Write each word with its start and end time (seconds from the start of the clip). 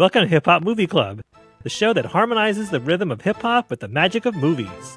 Welcome 0.00 0.22
to 0.22 0.28
Hip 0.28 0.46
Hop 0.46 0.62
Movie 0.62 0.86
Club, 0.86 1.20
the 1.62 1.68
show 1.68 1.92
that 1.92 2.06
harmonizes 2.06 2.70
the 2.70 2.80
rhythm 2.80 3.10
of 3.10 3.20
hip 3.20 3.36
hop 3.42 3.68
with 3.68 3.80
the 3.80 3.88
magic 3.88 4.24
of 4.24 4.34
movies. 4.34 4.96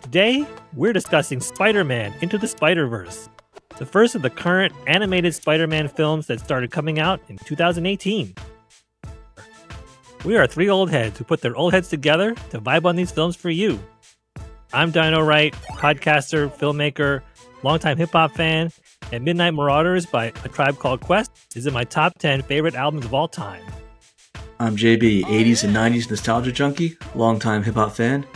Today, 0.00 0.46
we're 0.72 0.94
discussing 0.94 1.42
Spider 1.42 1.84
Man 1.84 2.14
Into 2.22 2.38
the 2.38 2.48
Spider 2.48 2.86
Verse, 2.86 3.28
the 3.76 3.84
first 3.84 4.14
of 4.14 4.22
the 4.22 4.30
current 4.30 4.72
animated 4.86 5.34
Spider 5.34 5.66
Man 5.66 5.88
films 5.88 6.26
that 6.28 6.40
started 6.40 6.70
coming 6.70 6.98
out 6.98 7.20
in 7.28 7.36
2018. 7.36 8.34
We 10.24 10.38
are 10.38 10.46
three 10.46 10.70
old 10.70 10.90
heads 10.90 11.18
who 11.18 11.24
put 11.24 11.42
their 11.42 11.54
old 11.54 11.74
heads 11.74 11.88
together 11.88 12.34
to 12.48 12.62
vibe 12.62 12.86
on 12.86 12.96
these 12.96 13.10
films 13.10 13.36
for 13.36 13.50
you. 13.50 13.78
I'm 14.72 14.90
Dyno 14.90 15.22
Wright, 15.26 15.52
podcaster, 15.72 16.50
filmmaker, 16.50 17.20
longtime 17.62 17.98
hip 17.98 18.12
hop 18.12 18.32
fan, 18.32 18.72
and 19.12 19.22
Midnight 19.22 19.52
Marauders 19.52 20.06
by 20.06 20.32
A 20.44 20.48
Tribe 20.48 20.78
Called 20.78 21.02
Quest 21.02 21.30
is 21.54 21.66
in 21.66 21.74
my 21.74 21.84
top 21.84 22.18
10 22.18 22.40
favorite 22.40 22.74
albums 22.74 23.04
of 23.04 23.12
all 23.12 23.28
time. 23.28 23.62
I'm 24.60 24.76
JB, 24.76 25.24
80s 25.24 25.64
and 25.64 25.74
90s 25.74 26.10
nostalgia 26.10 26.52
junkie, 26.52 26.98
longtime 27.14 27.62
hip 27.62 27.76
hop 27.76 27.92
fan, 27.92 28.26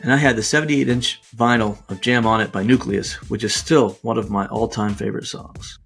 and 0.00 0.12
I 0.12 0.16
had 0.16 0.36
the 0.36 0.42
78 0.42 0.88
inch 0.88 1.20
vinyl 1.34 1.76
of 1.90 2.00
Jam 2.00 2.24
on 2.24 2.40
It 2.40 2.52
by 2.52 2.62
Newcleus, 2.62 3.14
which 3.28 3.42
is 3.42 3.52
still 3.52 3.98
one 4.02 4.16
of 4.16 4.30
my 4.30 4.46
all 4.46 4.68
time 4.68 4.94
favorite 4.94 5.26
songs. 5.26 5.80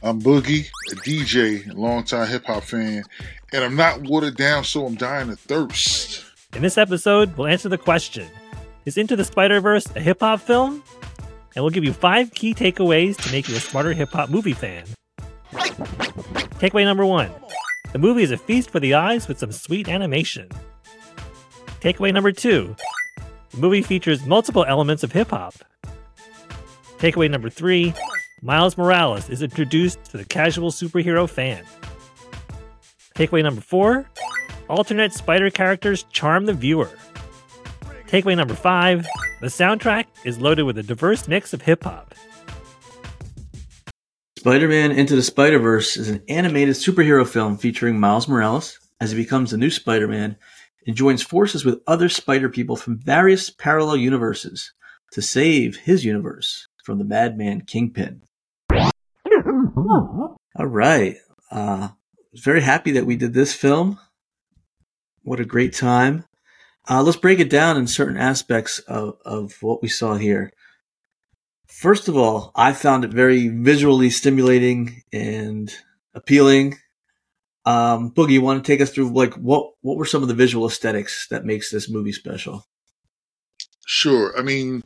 I'm 0.00 0.22
Boogie, 0.22 0.68
a 0.92 0.94
DJ, 0.94 1.74
longtime 1.74 2.28
hip 2.28 2.44
hop 2.44 2.62
fan, 2.62 3.02
and 3.52 3.64
I'm 3.64 3.74
not 3.74 4.02
watered 4.02 4.36
down, 4.36 4.62
so 4.62 4.86
I'm 4.86 4.94
dying 4.94 5.28
of 5.30 5.40
thirst. 5.40 6.24
In 6.54 6.62
this 6.62 6.78
episode, 6.78 7.36
we'll 7.36 7.48
answer 7.48 7.68
the 7.68 7.78
question 7.78 8.28
Is 8.84 8.96
Into 8.96 9.16
the 9.16 9.24
Spider 9.24 9.60
Verse 9.60 9.88
a 9.96 10.00
hip 10.00 10.20
hop 10.20 10.40
film? 10.40 10.84
And 11.56 11.64
we'll 11.64 11.70
give 11.70 11.82
you 11.82 11.92
five 11.92 12.32
key 12.32 12.54
takeaways 12.54 13.16
to 13.16 13.32
make 13.32 13.48
you 13.48 13.56
a 13.56 13.60
smarter 13.60 13.92
hip 13.92 14.12
hop 14.12 14.30
movie 14.30 14.52
fan. 14.52 14.84
Takeaway 16.60 16.84
number 16.84 17.04
one 17.04 17.32
the 17.94 18.00
movie 18.00 18.24
is 18.24 18.32
a 18.32 18.36
feast 18.36 18.70
for 18.70 18.80
the 18.80 18.92
eyes 18.92 19.28
with 19.28 19.38
some 19.38 19.52
sweet 19.52 19.88
animation. 19.88 20.48
Takeaway 21.80 22.12
number 22.12 22.32
two 22.32 22.74
the 23.52 23.56
movie 23.56 23.82
features 23.82 24.26
multiple 24.26 24.64
elements 24.64 25.04
of 25.04 25.12
hip 25.12 25.30
hop. 25.30 25.54
Takeaway 26.98 27.30
number 27.30 27.48
three 27.48 27.94
Miles 28.42 28.76
Morales 28.76 29.30
is 29.30 29.42
introduced 29.42 30.04
to 30.06 30.16
the 30.16 30.24
casual 30.24 30.72
superhero 30.72 31.28
fan. 31.28 31.64
Takeaway 33.14 33.44
number 33.44 33.60
four 33.60 34.10
alternate 34.68 35.12
spider 35.12 35.48
characters 35.48 36.02
charm 36.10 36.46
the 36.46 36.52
viewer. 36.52 36.90
Takeaway 38.08 38.36
number 38.36 38.54
five 38.54 39.06
the 39.40 39.46
soundtrack 39.46 40.06
is 40.24 40.40
loaded 40.40 40.64
with 40.64 40.78
a 40.78 40.82
diverse 40.82 41.28
mix 41.28 41.52
of 41.52 41.62
hip 41.62 41.84
hop. 41.84 42.12
Spider 44.44 44.68
Man 44.68 44.92
Into 44.92 45.16
the 45.16 45.22
Spider 45.22 45.58
Verse 45.58 45.96
is 45.96 46.10
an 46.10 46.22
animated 46.28 46.74
superhero 46.74 47.26
film 47.26 47.56
featuring 47.56 47.98
Miles 47.98 48.28
Morales 48.28 48.78
as 49.00 49.10
he 49.10 49.16
becomes 49.16 49.50
the 49.50 49.56
new 49.56 49.70
Spider 49.70 50.06
Man 50.06 50.36
and 50.86 50.94
joins 50.94 51.22
forces 51.22 51.64
with 51.64 51.80
other 51.86 52.10
spider 52.10 52.50
people 52.50 52.76
from 52.76 52.98
various 52.98 53.48
parallel 53.48 53.96
universes 53.96 54.74
to 55.12 55.22
save 55.22 55.76
his 55.76 56.04
universe 56.04 56.68
from 56.84 56.98
the 56.98 57.06
madman 57.06 57.62
Kingpin. 57.62 58.20
All 58.70 60.36
right. 60.58 61.16
Uh, 61.50 61.88
very 62.34 62.60
happy 62.60 62.92
that 62.92 63.06
we 63.06 63.16
did 63.16 63.32
this 63.32 63.54
film. 63.54 63.98
What 65.22 65.40
a 65.40 65.46
great 65.46 65.72
time. 65.72 66.26
Uh, 66.86 67.02
let's 67.02 67.16
break 67.16 67.40
it 67.40 67.48
down 67.48 67.78
in 67.78 67.86
certain 67.86 68.18
aspects 68.18 68.78
of, 68.80 69.16
of 69.24 69.54
what 69.62 69.80
we 69.80 69.88
saw 69.88 70.16
here. 70.16 70.52
First 71.74 72.06
of 72.06 72.16
all, 72.16 72.52
I 72.54 72.72
found 72.72 73.04
it 73.04 73.10
very 73.10 73.48
visually 73.48 74.08
stimulating 74.08 75.02
and 75.12 75.74
appealing. 76.14 76.76
Um, 77.66 78.12
Boogie, 78.12 78.34
you 78.34 78.42
want 78.42 78.64
to 78.64 78.72
take 78.72 78.80
us 78.80 78.90
through 78.90 79.12
like 79.12 79.34
what 79.34 79.72
what 79.80 79.96
were 79.96 80.04
some 80.04 80.22
of 80.22 80.28
the 80.28 80.34
visual 80.34 80.68
aesthetics 80.68 81.26
that 81.30 81.44
makes 81.44 81.72
this 81.72 81.90
movie 81.90 82.12
special? 82.12 82.64
Sure. 83.86 84.32
I 84.38 84.42
mean, 84.42 84.82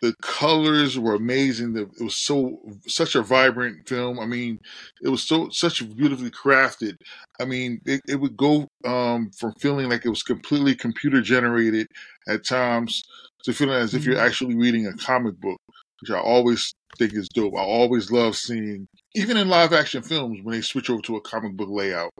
the 0.00 0.14
colors 0.22 0.98
were 0.98 1.14
amazing. 1.14 1.76
It 1.76 2.02
was 2.02 2.16
so 2.16 2.60
such 2.86 3.14
a 3.14 3.20
vibrant 3.20 3.86
film. 3.86 4.18
I 4.18 4.24
mean, 4.24 4.58
it 5.02 5.10
was 5.10 5.22
so 5.22 5.50
such 5.50 5.86
beautifully 5.96 6.30
crafted. 6.30 6.96
I 7.38 7.44
mean, 7.44 7.82
it, 7.84 8.00
it 8.08 8.16
would 8.16 8.38
go 8.38 8.68
um, 8.86 9.32
from 9.38 9.52
feeling 9.60 9.90
like 9.90 10.06
it 10.06 10.10
was 10.10 10.22
completely 10.22 10.74
computer 10.74 11.20
generated 11.20 11.88
at 12.26 12.46
times 12.46 13.04
to 13.44 13.52
feeling 13.52 13.76
as 13.76 13.92
if 13.92 14.06
you're 14.06 14.16
mm-hmm. 14.16 14.26
actually 14.26 14.54
reading 14.54 14.86
a 14.86 14.96
comic 14.96 15.38
book 15.38 15.60
which 16.00 16.10
I 16.10 16.18
always 16.18 16.74
think 16.98 17.14
is 17.14 17.28
dope. 17.28 17.54
I 17.56 17.62
always 17.62 18.10
love 18.10 18.36
seeing, 18.36 18.86
even 19.14 19.36
in 19.36 19.48
live 19.48 19.72
action 19.72 20.02
films, 20.02 20.40
when 20.42 20.54
they 20.54 20.60
switch 20.60 20.90
over 20.90 21.02
to 21.02 21.16
a 21.16 21.20
comic 21.20 21.56
book 21.56 21.68
layout. 21.70 22.10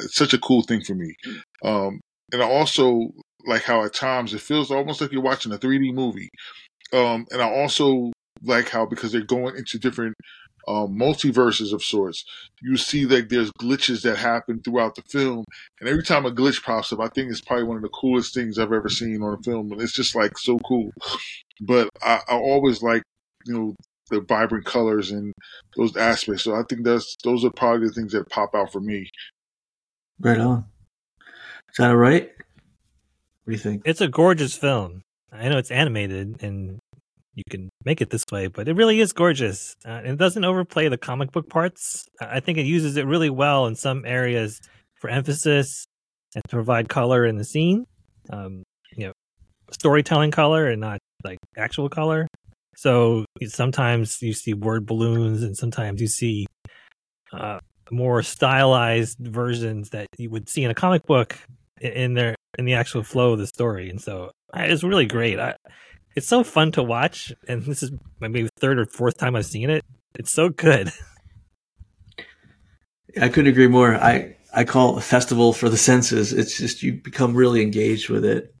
It's 0.00 0.16
such 0.16 0.34
a 0.34 0.38
cool 0.38 0.62
thing 0.62 0.82
for 0.82 0.94
me. 0.94 1.14
Um, 1.64 2.00
and 2.32 2.42
I 2.42 2.48
also 2.48 3.10
like 3.46 3.62
how 3.62 3.84
at 3.84 3.94
times 3.94 4.34
it 4.34 4.40
feels 4.40 4.70
almost 4.70 5.00
like 5.00 5.12
you're 5.12 5.22
watching 5.22 5.52
a 5.52 5.58
3D 5.58 5.94
movie. 5.94 6.28
Um, 6.92 7.26
and 7.30 7.40
I 7.42 7.50
also 7.50 8.12
like 8.42 8.68
how 8.68 8.86
because 8.86 9.12
they're 9.12 9.22
going 9.22 9.56
into 9.56 9.78
different 9.78 10.14
um, 10.68 10.98
multiverses 10.98 11.72
of 11.72 11.82
sorts, 11.82 12.24
you 12.60 12.76
see 12.76 13.04
that 13.04 13.28
there's 13.28 13.52
glitches 13.52 14.02
that 14.02 14.16
happen 14.16 14.60
throughout 14.60 14.94
the 14.94 15.02
film, 15.02 15.44
and 15.80 15.88
every 15.88 16.02
time 16.02 16.26
a 16.26 16.30
glitch 16.30 16.62
pops 16.62 16.92
up, 16.92 17.00
I 17.00 17.08
think 17.08 17.30
it's 17.30 17.40
probably 17.40 17.64
one 17.64 17.76
of 17.76 17.82
the 17.82 17.88
coolest 17.88 18.34
things 18.34 18.58
I've 18.58 18.72
ever 18.72 18.88
seen 18.88 19.22
on 19.22 19.34
a 19.34 19.42
film, 19.42 19.72
and 19.72 19.80
it's 19.80 19.92
just 19.92 20.14
like 20.14 20.38
so 20.38 20.58
cool. 20.60 20.90
But 21.60 21.88
I, 22.02 22.20
I 22.28 22.34
always 22.36 22.82
like 22.82 23.02
you 23.46 23.54
know 23.54 23.76
the 24.10 24.20
vibrant 24.20 24.64
colors 24.64 25.10
and 25.10 25.32
those 25.76 25.96
aspects, 25.96 26.44
so 26.44 26.54
I 26.54 26.62
think 26.68 26.84
that's 26.84 27.16
those 27.22 27.44
are 27.44 27.50
probably 27.50 27.88
the 27.88 27.94
things 27.94 28.12
that 28.12 28.28
pop 28.28 28.54
out 28.54 28.72
for 28.72 28.80
me. 28.80 29.08
Right 30.20 30.38
on. 30.38 30.64
Is 31.70 31.76
that 31.78 31.90
all 31.90 31.96
right? 31.96 32.30
What 33.44 33.50
do 33.50 33.52
you 33.52 33.58
think? 33.58 33.82
It's 33.84 34.00
a 34.00 34.08
gorgeous 34.08 34.56
film. 34.56 35.02
I 35.32 35.48
know 35.48 35.58
it's 35.58 35.70
animated 35.70 36.42
and 36.42 36.78
you 37.36 37.44
can 37.48 37.68
make 37.84 38.00
it 38.00 38.10
this 38.10 38.24
way, 38.32 38.48
but 38.48 38.66
it 38.66 38.74
really 38.74 38.98
is 38.98 39.12
gorgeous. 39.12 39.76
Uh, 39.84 40.00
it 40.04 40.16
doesn't 40.16 40.44
overplay 40.44 40.88
the 40.88 40.96
comic 40.96 41.30
book 41.30 41.48
parts. 41.48 42.06
I 42.20 42.40
think 42.40 42.56
it 42.58 42.64
uses 42.64 42.96
it 42.96 43.06
really 43.06 43.30
well 43.30 43.66
in 43.66 43.76
some 43.76 44.04
areas 44.06 44.60
for 45.00 45.10
emphasis 45.10 45.84
and 46.34 46.42
to 46.48 46.56
provide 46.56 46.88
color 46.88 47.26
in 47.26 47.36
the 47.36 47.44
scene. 47.44 47.84
Um, 48.30 48.62
you 48.96 49.06
know, 49.06 49.12
storytelling 49.70 50.30
color 50.30 50.66
and 50.66 50.80
not 50.80 50.98
like 51.24 51.38
actual 51.56 51.90
color. 51.90 52.26
So 52.76 53.26
sometimes 53.46 54.22
you 54.22 54.32
see 54.32 54.54
word 54.54 54.86
balloons, 54.86 55.42
and 55.42 55.56
sometimes 55.56 56.00
you 56.00 56.08
see 56.08 56.46
uh, 57.32 57.58
more 57.90 58.22
stylized 58.22 59.18
versions 59.18 59.90
that 59.90 60.06
you 60.18 60.30
would 60.30 60.48
see 60.48 60.64
in 60.64 60.70
a 60.70 60.74
comic 60.74 61.06
book 61.06 61.38
in 61.80 62.14
their 62.14 62.34
in 62.58 62.64
the 62.64 62.74
actual 62.74 63.02
flow 63.02 63.32
of 63.32 63.38
the 63.38 63.46
story. 63.46 63.90
And 63.90 64.00
so 64.00 64.30
it's 64.54 64.82
really 64.82 65.06
great. 65.06 65.38
I, 65.38 65.54
it's 66.16 66.26
so 66.26 66.42
fun 66.42 66.72
to 66.72 66.82
watch, 66.82 67.32
and 67.46 67.62
this 67.62 67.82
is 67.82 67.92
maybe 68.18 68.48
third 68.58 68.78
or 68.78 68.86
fourth 68.86 69.18
time 69.18 69.36
I've 69.36 69.46
seen 69.46 69.68
it. 69.68 69.84
It's 70.18 70.32
so 70.32 70.48
good. 70.48 70.90
I 73.20 73.28
couldn't 73.28 73.50
agree 73.50 73.68
more. 73.68 73.94
I 73.94 74.36
I 74.52 74.64
call 74.64 74.96
it 74.96 75.00
a 75.00 75.02
festival 75.02 75.52
for 75.52 75.68
the 75.68 75.76
senses. 75.76 76.32
It's 76.32 76.56
just 76.56 76.82
you 76.82 76.94
become 76.94 77.34
really 77.34 77.60
engaged 77.62 78.08
with 78.08 78.24
it. 78.24 78.54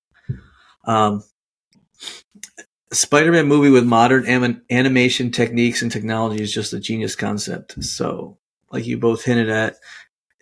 Um, 0.84 1.24
Spider-Man 2.92 3.48
movie 3.48 3.70
with 3.70 3.84
modern 3.84 4.26
anim- 4.26 4.62
animation 4.70 5.30
techniques 5.30 5.82
and 5.82 5.90
technology 5.90 6.42
is 6.42 6.52
just 6.52 6.72
a 6.72 6.78
genius 6.78 7.16
concept. 7.16 7.82
So, 7.82 8.38
like 8.70 8.86
you 8.86 8.98
both 8.98 9.24
hinted 9.24 9.50
at, 9.50 9.76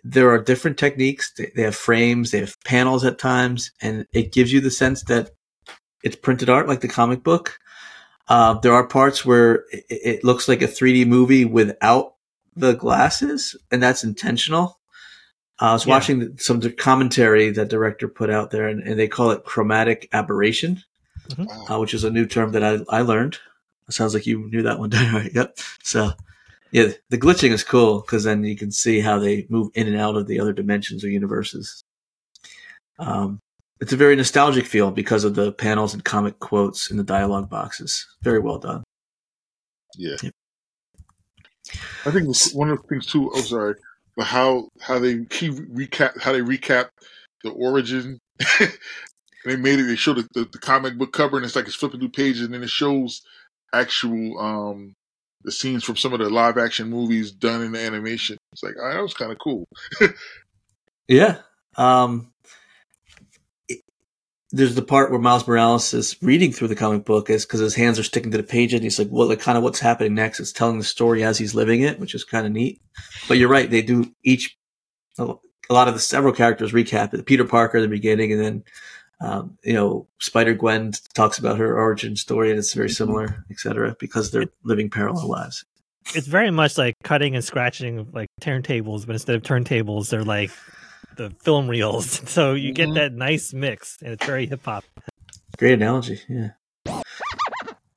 there 0.03 0.29
are 0.29 0.43
different 0.43 0.77
techniques. 0.77 1.33
They 1.55 1.63
have 1.63 1.75
frames, 1.75 2.31
they 2.31 2.39
have 2.39 2.55
panels 2.63 3.03
at 3.03 3.17
times, 3.17 3.71
and 3.81 4.05
it 4.13 4.31
gives 4.31 4.53
you 4.53 4.61
the 4.61 4.71
sense 4.71 5.03
that 5.03 5.31
it's 6.05 6.15
printed 6.15 6.49
art 6.49 6.67
like 6.67 6.79
the 6.79 6.87
comic 6.87 7.23
book. 7.23 7.59
Uh, 8.27 8.53
there 8.59 8.73
are 8.73 8.87
parts 8.87 9.25
where 9.25 9.65
it, 9.71 9.85
it, 9.89 10.23
looks 10.23 10.47
like 10.47 10.61
a 10.61 10.67
3D 10.67 11.05
movie 11.05 11.45
without 11.45 12.15
the 12.55 12.73
glasses, 12.73 13.55
and 13.71 13.83
that's 13.83 14.03
intentional. 14.03 14.79
Uh, 15.61 15.65
I 15.65 15.73
was 15.73 15.85
yeah. 15.85 15.93
watching 15.93 16.37
some 16.37 16.61
commentary 16.73 17.49
that 17.51 17.69
director 17.69 18.07
put 18.07 18.29
out 18.29 18.51
there, 18.51 18.67
and, 18.67 18.81
and 18.81 18.99
they 18.99 19.07
call 19.07 19.31
it 19.31 19.45
chromatic 19.45 20.07
aberration, 20.13 20.83
mm-hmm. 21.29 21.71
uh, 21.71 21.79
which 21.79 21.93
is 21.93 22.03
a 22.03 22.11
new 22.11 22.25
term 22.25 22.51
that 22.53 22.63
I, 22.63 22.79
I 22.89 23.01
learned. 23.01 23.39
It 23.87 23.93
sounds 23.93 24.13
like 24.13 24.25
you 24.25 24.47
knew 24.49 24.63
that 24.63 24.79
one, 24.79 24.89
right? 25.13 25.31
Yep. 25.33 25.59
So, 25.83 26.11
yeah, 26.71 26.89
the 27.09 27.17
glitching 27.17 27.51
is 27.51 27.63
cool 27.63 28.01
because 28.01 28.23
then 28.23 28.43
you 28.43 28.55
can 28.55 28.71
see 28.71 28.99
how 28.99 29.19
they 29.19 29.47
move 29.49 29.71
in 29.73 29.87
and 29.87 29.97
out 29.97 30.17
of 30.17 30.27
the 30.27 30.39
other 30.39 30.53
dimensions 30.53 31.03
or 31.03 31.09
universes. 31.09 31.83
Um, 32.97 33.41
it's 33.81 33.93
a 33.93 33.97
very 33.97 34.15
nostalgic 34.15 34.65
feel 34.65 34.91
because 34.91 35.23
of 35.23 35.35
the 35.35 35.51
panels 35.51 35.93
and 35.93 36.03
comic 36.03 36.39
quotes 36.39 36.89
in 36.89 36.97
the 36.97 37.03
dialogue 37.03 37.49
boxes. 37.49 38.07
Very 38.21 38.39
well 38.39 38.59
done. 38.59 38.83
Yeah. 39.97 40.15
yeah. 40.23 40.29
I 42.05 42.11
think 42.11 42.27
one 42.53 42.69
of 42.69 42.81
the 42.81 42.87
things 42.87 43.05
too. 43.05 43.31
Oh, 43.33 43.41
sorry, 43.41 43.75
but 44.15 44.25
how 44.25 44.69
how 44.79 44.99
they 44.99 45.25
keep 45.25 45.53
recap 45.53 46.21
how 46.21 46.31
they 46.31 46.41
recap 46.41 46.89
the 47.43 47.51
origin. 47.51 48.19
they 49.45 49.55
made 49.55 49.79
it. 49.79 49.83
They 49.83 49.95
showed 49.95 50.17
the, 50.17 50.27
the, 50.33 50.49
the, 50.51 50.59
comic 50.59 50.97
book 50.97 51.13
cover, 51.13 51.37
and 51.37 51.45
it's 51.45 51.55
like 51.55 51.65
it's 51.65 51.75
flipping 51.75 51.99
through 51.99 52.09
pages, 52.09 52.41
and 52.41 52.53
then 52.53 52.63
it 52.63 52.69
shows 52.69 53.21
actual 53.73 54.39
um 54.39 54.93
the 55.43 55.51
scenes 55.51 55.83
from 55.83 55.95
some 55.95 56.13
of 56.13 56.19
the 56.19 56.29
live 56.29 56.57
action 56.57 56.89
movies 56.89 57.31
done 57.31 57.61
in 57.61 57.71
the 57.71 57.79
animation. 57.79 58.37
It's 58.51 58.63
like 58.63 58.75
oh, 58.79 58.93
that 58.93 59.01
was 59.01 59.13
kind 59.13 59.31
of 59.31 59.39
cool. 59.39 59.67
Yeah. 61.07 61.37
Um, 61.77 62.31
there's 64.55 64.75
the 64.75 64.81
part 64.81 65.11
where 65.11 65.19
Miles 65.19 65.45
Morales 65.45 65.93
is 65.93 66.15
reading 66.21 66.53
through 66.53 66.69
the 66.69 66.77
comic 66.77 67.03
book 67.03 67.29
is 67.29 67.45
because 67.45 67.59
his 67.59 67.75
hands 67.75 67.99
are 67.99 68.03
sticking 68.03 68.31
to 68.31 68.37
the 68.37 68.43
page 68.43 68.73
and 68.73 68.83
he's 68.83 68.97
like, 68.97 69.09
well, 69.11 69.27
like 69.27 69.41
kind 69.41 69.57
of 69.57 69.65
what's 69.65 69.81
happening 69.81 70.15
next. 70.15 70.39
It's 70.39 70.53
telling 70.53 70.77
the 70.77 70.85
story 70.85 71.25
as 71.25 71.37
he's 71.37 71.53
living 71.53 71.81
it, 71.81 71.99
which 71.99 72.15
is 72.15 72.23
kind 72.23 72.45
of 72.45 72.53
neat. 72.53 72.81
But 73.27 73.37
you're 73.37 73.49
right. 73.49 73.69
They 73.69 73.81
do 73.81 74.13
each, 74.23 74.57
a 75.19 75.35
lot 75.69 75.89
of 75.89 75.93
the 75.93 75.99
several 75.99 76.33
characters 76.33 76.71
recap 76.71 77.13
it. 77.13 77.25
Peter 77.25 77.43
Parker 77.43 77.79
at 77.79 77.81
the 77.81 77.89
beginning 77.89 78.31
and 78.31 78.41
then, 78.41 78.63
um, 79.19 79.57
you 79.61 79.73
know, 79.73 80.07
Spider 80.19 80.53
Gwen 80.53 80.93
talks 81.13 81.37
about 81.37 81.57
her 81.57 81.77
origin 81.77 82.15
story 82.15 82.49
and 82.49 82.57
it's 82.57 82.73
very 82.73 82.89
similar, 82.89 83.43
et 83.51 83.59
cetera, 83.59 83.97
because 83.99 84.31
they're 84.31 84.47
living 84.63 84.89
parallel 84.89 85.27
lives. 85.27 85.65
It's 86.13 86.27
very 86.27 86.51
much 86.51 86.77
like 86.77 86.95
cutting 87.03 87.35
and 87.35 87.43
scratching 87.43 88.09
like 88.13 88.29
turntables, 88.39 89.05
but 89.05 89.15
instead 89.15 89.35
of 89.35 89.41
turntables, 89.41 90.09
they're 90.09 90.23
like 90.23 90.51
the 91.17 91.31
film 91.43 91.67
reels. 91.67 92.21
So 92.29 92.53
you 92.53 92.73
get 92.73 92.89
Mhm. 92.89 92.95
that 92.95 93.13
nice 93.13 93.53
mix, 93.53 93.97
and 94.01 94.13
it's 94.13 94.25
very 94.25 94.45
hip 94.47 94.65
hop. 94.65 94.83
Great 95.57 95.73
analogy. 95.73 96.21
Yeah. 96.27 96.49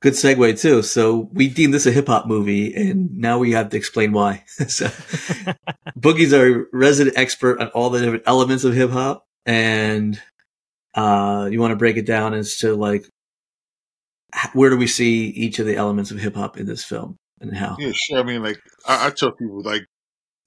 Good 0.01 0.13
segue 0.13 0.61
too. 0.61 0.83
So 0.83 1.29
we 1.33 1.49
deem 1.49 1.73
this 1.73 1.87
a 1.87 1.91
hip 1.91 2.07
hop 2.07 2.27
movie, 2.27 2.73
and 2.75 3.17
now 3.19 3.39
we 3.39 3.51
have 3.53 3.71
to 3.71 3.77
explain 3.77 4.13
why. 4.13 4.45
so 4.69 4.87
Boogie's 5.99 6.33
our 6.33 6.67
resident 6.73 7.19
expert 7.19 7.61
on 7.61 7.69
all 7.69 7.91
the 7.91 7.99
different 7.99 8.23
elements 8.27 8.63
of 8.65 8.75
hip 8.75 8.91
hop, 8.91 9.27
and 9.45 10.21
uh, 10.95 11.49
you 11.51 11.61
want 11.61 11.73
to 11.73 11.77
break 11.77 11.97
it 11.97 12.07
down 12.07 12.33
as 12.35 12.57
to 12.59 12.75
like 12.77 13.05
where 14.53 14.71
do 14.71 14.77
we 14.77 14.87
see 14.87 15.27
each 15.29 15.59
of 15.59 15.67
the 15.67 15.77
elements 15.77 16.11
of 16.11 16.19
hip 16.19 16.35
hop 16.37 16.59
in 16.59 16.67
this 16.67 16.85
film 16.85 17.17
and 17.41 17.57
how? 17.57 17.77
Yeah, 17.79 17.93
sure. 17.93 18.19
I 18.19 18.23
mean, 18.23 18.43
like 18.43 18.59
I, 18.87 19.07
I 19.07 19.11
tell 19.11 19.33
people, 19.33 19.63
like 19.63 19.83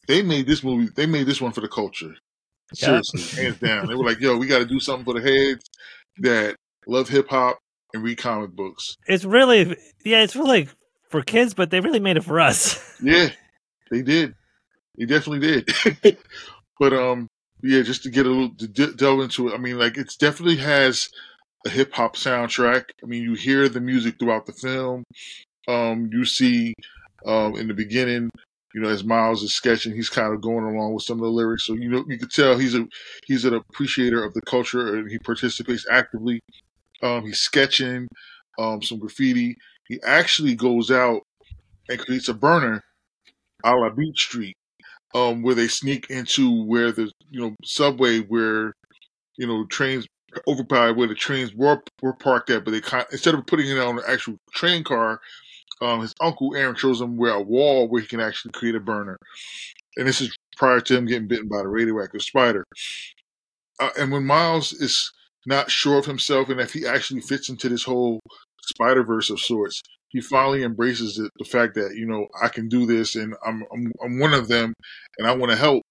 they 0.08 0.22
made 0.24 0.48
this 0.48 0.64
movie. 0.64 0.90
They 0.96 1.08
made 1.08 1.26
this 1.26 1.42
one 1.42 1.52
for 1.52 1.62
the 1.62 1.68
culture. 1.68 2.14
Yeah. 2.76 3.02
Seriously, 3.02 3.44
hands 3.44 3.60
down. 3.60 3.88
They 3.88 3.96
were 3.96 4.06
like, 4.06 4.20
"Yo, 4.20 4.38
we 4.38 4.48
got 4.48 4.60
to 4.60 4.66
do 4.66 4.80
something 4.80 5.06
for 5.06 5.20
the 5.20 5.22
heads 5.22 5.66
that 6.20 6.56
love 6.88 7.10
hip 7.10 7.30
hop 7.30 7.60
and 7.94 8.04
read 8.04 8.18
comic 8.18 8.52
books." 8.52 8.96
It's 9.08 9.26
really, 9.26 9.78
yeah, 10.06 10.24
it's 10.24 10.36
really 10.36 10.70
for 11.10 11.22
kids, 11.22 11.54
but 11.54 11.70
they 11.70 11.80
really 11.80 12.00
made 12.00 12.18
it 12.18 12.24
for 12.24 12.40
us. 12.40 12.88
Yeah, 13.04 13.30
they 13.90 14.04
did. 14.04 14.36
They 14.96 15.06
definitely 15.06 15.40
did. 15.40 16.18
but 16.80 16.94
um, 16.94 17.28
yeah, 17.64 17.82
just 17.82 18.04
to 18.04 18.12
get 18.12 18.28
a 18.28 18.30
little 18.30 18.56
to 18.58 18.68
de- 18.68 18.94
delve 18.94 19.22
into 19.22 19.50
it. 19.50 19.56
I 19.56 19.58
mean, 19.58 19.80
like 19.80 19.98
it's 19.98 20.16
definitely 20.16 20.58
has 20.58 21.10
a 21.66 21.70
hip 21.70 21.94
hop 21.94 22.16
soundtrack. 22.16 22.84
I 23.04 23.08
mean, 23.08 23.24
you 23.24 23.34
hear 23.34 23.68
the 23.70 23.82
music 23.82 24.20
throughout 24.20 24.46
the 24.46 24.54
film. 24.54 25.04
Um, 25.68 26.10
you 26.12 26.26
see, 26.26 26.76
um, 27.26 27.56
in 27.56 27.68
the 27.68 27.74
beginning, 27.74 28.30
you 28.74 28.82
know, 28.82 28.90
as 28.90 29.04
Miles 29.04 29.44
is 29.44 29.54
sketching, 29.54 29.94
he's 29.94 30.10
kind 30.10 30.34
of 30.34 30.42
going 30.42 30.66
along 30.66 30.94
with 30.94 31.04
some 31.04 31.18
of 31.18 31.24
the 31.24 31.32
lyrics. 31.32 31.66
So 31.66 31.74
you 31.74 31.90
know, 31.90 32.06
you 32.08 32.18
could 32.18 32.32
tell 32.32 32.58
he's 32.58 32.76
a 32.76 32.86
he's 33.26 33.46
an 33.46 33.54
appreciator 33.54 34.24
of 34.24 34.34
the 34.34 34.42
culture 34.42 34.98
and 34.98 35.10
he 35.10 35.20
participates 35.20 35.86
actively. 35.90 36.40
Um, 37.04 37.26
he's 37.26 37.40
sketching 37.40 38.08
um, 38.60 38.82
some 38.82 39.00
graffiti. 39.00 39.56
He 39.88 40.00
actually 40.06 40.56
goes 40.56 40.92
out 40.92 41.22
and 41.90 42.00
creates 42.00 42.30
a 42.30 42.34
burner 42.34 42.84
a 43.64 43.76
la 43.76 43.90
Beat 43.90 44.18
Street, 44.18 44.56
um, 45.14 45.42
where 45.42 45.56
they 45.56 45.68
sneak 45.68 46.10
into 46.10 46.66
where 46.66 46.92
the 46.92 47.12
you 47.30 47.42
know 47.42 47.56
subway 47.64 48.20
where 48.20 48.74
you 49.38 49.48
know 49.48 49.66
trains 49.68 50.08
overpowered 50.48 50.96
where 50.96 51.08
the 51.08 51.16
trains 51.16 51.54
were 51.54 51.82
were 52.02 52.14
parked 52.14 52.50
at, 52.50 52.64
but 52.66 52.72
they 52.72 52.82
kind 52.82 53.06
instead 53.12 53.34
of 53.34 53.46
putting 53.46 53.68
it 53.68 53.78
on 53.78 53.98
an 54.00 54.06
actual 54.08 54.38
train 54.54 54.84
car, 54.84 55.20
um, 55.82 56.02
his 56.02 56.14
uncle 56.22 56.56
Aaron 56.56 56.76
shows 56.76 57.02
him 57.02 57.18
where 57.18 57.34
a 57.34 57.42
wall 57.42 57.88
where 57.88 58.02
he 58.02 58.08
can 58.08 58.20
actually 58.20 58.52
create 58.52 58.76
a 58.76 58.80
burner, 58.80 59.18
and 59.98 60.08
this 60.08 60.22
is 60.22 60.36
prior 60.56 60.80
to 60.82 60.98
him 60.98 61.06
getting 61.06 61.28
bitten 61.28 61.48
by 61.48 61.58
the 61.58 61.68
radioactive 61.68 62.22
spider. 62.22 62.64
Uh, 63.80 63.90
and 63.98 64.12
when 64.12 64.26
Miles 64.26 64.74
is 64.74 65.12
not 65.46 65.72
sure 65.72 65.98
of 65.98 66.06
himself 66.06 66.50
and 66.50 66.60
if 66.60 66.74
he 66.74 66.86
actually 66.86 67.22
fits 67.22 67.50
into 67.50 67.68
this 67.68 67.84
whole 67.84 68.20
Spider 68.64 69.04
Verse 69.04 69.30
of 69.32 69.40
sorts, 69.40 69.82
he 70.10 70.22
finally 70.22 70.64
embraces 70.64 71.16
the, 71.16 71.30
the 71.40 71.46
fact 71.46 71.74
that 71.76 71.96
you 71.96 72.06
know 72.06 72.28
I 72.42 72.50
can 72.50 72.68
do 72.68 72.86
this 72.86 73.16
and 73.16 73.34
I'm 73.46 73.64
I'm, 73.74 73.92
I'm 74.04 74.20
one 74.20 74.34
of 74.34 74.48
them 74.48 74.74
and 75.18 75.28
I 75.28 75.36
want 75.36 75.52
to 75.52 75.58
help. 75.58 75.84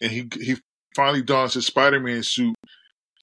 And 0.00 0.10
he 0.10 0.28
he 0.32 0.56
finally 0.96 1.22
dons 1.22 1.54
his 1.54 1.66
Spider 1.66 2.00
Man 2.00 2.22
suit 2.22 2.54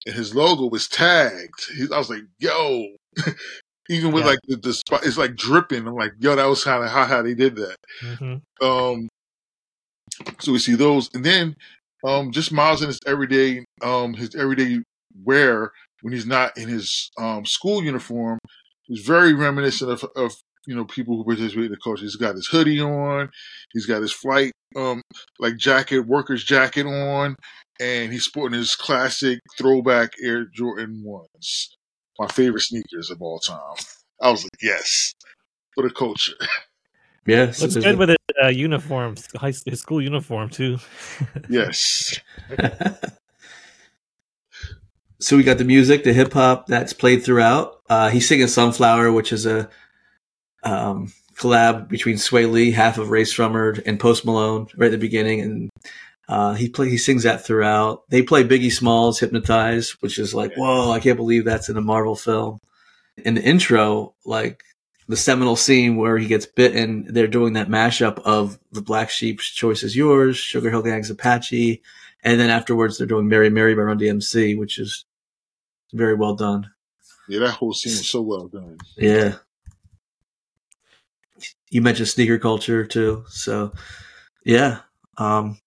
and 0.06 0.16
his 0.16 0.34
logo 0.34 0.70
was 0.70 0.88
tagged. 0.88 1.66
He, 1.76 1.88
I 1.94 1.98
was 1.98 2.10
like, 2.10 2.24
yo. 2.40 2.88
Even 3.90 4.12
with 4.12 4.24
Yeah. 4.24 4.32
like 4.32 4.40
the, 4.48 4.56
the 4.58 4.74
spot, 4.74 5.06
it's 5.06 5.18
like 5.18 5.36
dripping. 5.36 5.88
I'm 5.88 5.96
like, 5.96 6.14
yo, 6.20 6.36
that 6.36 6.46
was 6.46 6.64
kind 6.64 6.84
of 6.84 6.90
how, 6.90 7.06
how 7.06 7.22
they 7.22 7.36
did 7.36 7.56
that. 7.58 7.76
hmm 8.02 8.66
Um, 8.66 9.08
so 10.40 10.52
we 10.52 10.60
see 10.60 10.76
those, 10.76 11.10
and 11.14 11.24
then 11.24 11.56
um, 12.06 12.32
just 12.32 12.52
Miles 12.52 12.82
in 12.82 12.88
his 12.88 13.00
everyday 13.06 13.66
um 13.82 14.14
his 14.14 14.36
everyday 14.36 14.82
wear 15.24 15.72
when 16.02 16.14
he's 16.14 16.26
not 16.26 16.58
in 16.58 16.68
his 16.70 17.10
um 17.18 17.46
school 17.46 17.84
uniform 17.84 18.40
is 18.90 19.06
very 19.06 19.34
reminiscent 19.34 19.92
of 19.92 20.06
of 20.16 20.34
you 20.68 20.76
know 20.76 20.86
people 20.86 21.18
who 21.18 21.24
participate 21.26 21.66
in 21.66 21.72
the 21.72 21.78
culture. 21.78 22.04
He's 22.04 22.16
got 22.16 22.36
his 22.36 22.48
hoodie 22.48 22.82
on, 22.82 23.30
he's 23.74 23.86
got 23.86 24.02
his 24.02 24.12
flight 24.12 24.52
um 24.76 25.02
like 25.40 25.58
jacket, 25.58 26.02
worker's 26.02 26.44
jacket 26.44 26.86
on, 26.86 27.36
and 27.80 28.12
he's 28.12 28.26
sporting 28.26 28.58
his 28.58 28.76
classic 28.76 29.40
throwback 29.58 30.12
Air 30.22 30.46
Jordan 30.46 31.02
ones, 31.04 31.76
my 32.20 32.28
favorite 32.28 32.62
sneakers 32.62 33.10
of 33.10 33.22
all 33.22 33.40
time. 33.40 33.76
I 34.22 34.32
was 34.32 34.44
like, 34.44 34.62
yes, 34.62 35.14
for 35.74 35.84
the 35.84 35.94
culture. 35.94 36.34
Yes, 37.28 37.58
so 37.58 37.64
Looks 37.66 37.78
good 37.78 37.96
a- 37.96 37.98
with 37.98 38.10
his 38.10 38.18
uh, 38.44 38.48
uniform, 38.50 39.16
high, 39.36 39.52
his 39.66 39.82
school 39.82 40.00
uniform 40.00 40.48
too. 40.48 40.78
Yes. 41.50 42.20
so 45.20 45.36
we 45.36 45.42
got 45.42 45.58
the 45.58 45.64
music, 45.64 46.04
the 46.04 46.14
hip 46.14 46.34
hop 46.34 46.68
that's 46.68 46.94
played 46.94 47.24
throughout. 47.24 47.82
Uh, 47.90 48.10
he's 48.10 48.28
singing 48.28 48.46
"Sunflower," 48.48 49.12
which 49.12 49.34
is 49.34 49.48
a 49.48 49.68
um, 50.62 51.12
collab 51.36 51.88
between 51.88 52.18
Swae 52.18 52.52
Lee, 52.52 52.70
half 52.70 53.00
of 53.00 53.10
Rae 53.10 53.24
Sremmurd, 53.24 53.82
and 53.88 54.00
Post 54.00 54.24
Malone, 54.24 54.68
right 54.78 54.88
at 54.88 54.92
the 54.92 54.98
beginning, 55.00 55.42
and 55.42 55.70
uh, 56.28 56.54
he 56.54 56.70
play 56.70 56.90
he 56.90 56.98
sings 56.98 57.24
that 57.24 57.46
throughout. 57.46 58.10
They 58.10 58.24
play 58.24 58.44
Biggie 58.44 58.72
Smalls 58.72 59.20
"Hypnotize," 59.20 59.92
which 60.02 60.18
is 60.18 60.34
like, 60.34 60.56
whoa, 60.56 60.92
I 60.92 61.00
can't 61.00 61.18
believe 61.18 61.46
that's 61.46 61.70
in 61.70 61.78
a 61.78 61.82
Marvel 61.82 62.16
film. 62.16 62.60
In 63.18 63.36
the 63.36 63.44
intro, 63.44 64.16
like 64.26 64.64
the 65.08 65.16
seminal 65.16 65.56
scene 65.56 65.98
where 65.98 66.18
he 66.18 66.28
gets 66.28 66.46
bitten, 66.48 67.06
they're 67.14 67.28
doing 67.28 67.54
that 67.54 67.70
mashup 67.70 68.20
of 68.26 68.58
the 68.72 68.82
Black 68.82 69.10
Sheep's 69.10 69.50
"Choice 69.52 69.84
Is 69.84 69.96
Yours," 69.96 70.38
Sugar 70.38 70.72
Hill 70.72 70.82
Gang's 70.82 71.12
"Apache." 71.12 71.82
And 72.24 72.40
then 72.40 72.50
afterwards, 72.50 72.98
they're 72.98 73.06
doing 73.06 73.28
"Mary 73.28 73.52
Mary" 73.52 73.76
by 73.76 73.82
Run 73.82 74.00
DMC, 74.00 74.58
which 74.58 74.80
is 74.80 75.06
very 75.94 76.16
well 76.16 76.34
done. 76.34 76.72
Yeah, 77.30 77.40
that 77.40 77.52
whole 77.52 77.74
scene 77.74 77.94
was 77.94 78.10
so 78.10 78.22
well 78.22 78.48
done. 78.48 78.78
Yeah. 78.98 79.36
You 81.70 81.82
mentioned 81.82 82.08
sneaker 82.08 82.40
culture 82.40 82.86
too, 82.86 83.26
so 83.28 83.74
yeah, 84.44 84.80
um, 85.18 85.60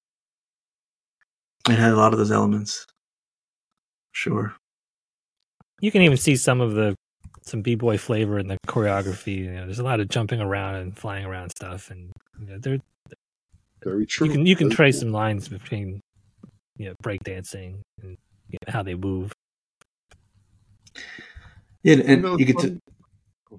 it 1.72 1.78
had 1.78 1.92
a 1.92 1.96
lot 1.96 2.12
of 2.12 2.18
those 2.18 2.30
elements. 2.32 2.86
Sure. 4.12 4.54
You 5.80 5.90
can 5.90 6.02
even 6.02 6.16
see 6.16 6.36
some 6.36 6.60
of 6.60 6.74
the 6.74 6.94
some 7.42 7.62
b 7.62 7.74
boy 7.76 7.96
flavor 7.98 8.38
in 8.38 8.48
the 8.48 8.56
choreography. 8.66 9.36
You 9.38 9.52
know, 9.52 9.64
there's 9.64 9.78
a 9.78 9.84
lot 9.84 10.00
of 10.00 10.08
jumping 10.08 10.40
around 10.40 10.74
and 10.76 10.96
flying 10.96 11.24
around 11.24 11.50
stuff, 11.50 11.90
and 11.90 12.10
you 12.40 12.46
know, 12.46 12.58
there 12.58 12.78
Very 13.82 14.04
true. 14.06 14.26
you 14.26 14.32
can 14.32 14.46
you 14.46 14.56
can 14.56 14.68
Very 14.68 14.76
trace 14.76 14.96
true. 14.96 15.06
some 15.08 15.12
lines 15.12 15.48
between 15.48 16.00
you 16.76 16.86
know 16.88 16.94
breakdancing 17.02 17.80
and 18.02 18.16
you 18.48 18.58
know, 18.66 18.72
how 18.72 18.82
they 18.82 18.94
move. 18.94 19.32
Yeah, 21.84 21.94
and, 21.94 22.08
You 22.08 22.16
know, 22.16 22.38
you 22.38 22.44
get 22.44 22.58
to. 22.58 22.80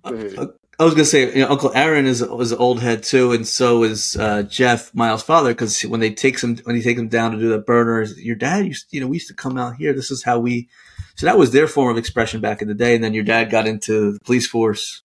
funny- 0.03 0.29
Go. 0.35 0.41
Uh, 0.43 0.47
I 0.79 0.85
was 0.85 0.93
gonna 0.93 1.03
say, 1.03 1.33
you 1.33 1.41
know, 1.41 1.49
Uncle 1.49 1.73
Aaron 1.75 2.05
is 2.05 2.25
was 2.25 2.53
an 2.53 2.57
old 2.57 2.79
head 2.79 3.03
too, 3.03 3.33
and 3.33 3.45
so 3.45 3.83
is 3.83 4.15
uh, 4.15 4.43
Jeff, 4.43 4.95
Miles' 4.95 5.21
father. 5.21 5.49
Because 5.51 5.81
when 5.81 5.99
they 5.99 6.11
take 6.11 6.39
him, 6.39 6.57
when 6.63 6.77
he 6.77 6.81
take 6.81 6.97
him 6.97 7.09
down 7.09 7.31
to 7.31 7.37
do 7.37 7.49
the 7.49 7.59
burners, 7.59 8.17
your 8.17 8.37
dad 8.37 8.65
used, 8.65 8.87
you 8.91 9.01
know, 9.01 9.07
we 9.07 9.17
used 9.17 9.27
to 9.27 9.33
come 9.33 9.57
out 9.57 9.75
here. 9.75 9.91
This 9.91 10.09
is 10.09 10.23
how 10.23 10.39
we. 10.39 10.69
So 11.17 11.25
that 11.25 11.37
was 11.37 11.51
their 11.51 11.67
form 11.67 11.91
of 11.91 11.97
expression 11.97 12.39
back 12.39 12.61
in 12.61 12.69
the 12.69 12.73
day. 12.73 12.95
And 12.95 13.03
then 13.03 13.13
your 13.13 13.25
dad 13.25 13.51
got 13.51 13.67
into 13.67 14.13
the 14.13 14.19
police 14.21 14.47
force. 14.47 15.01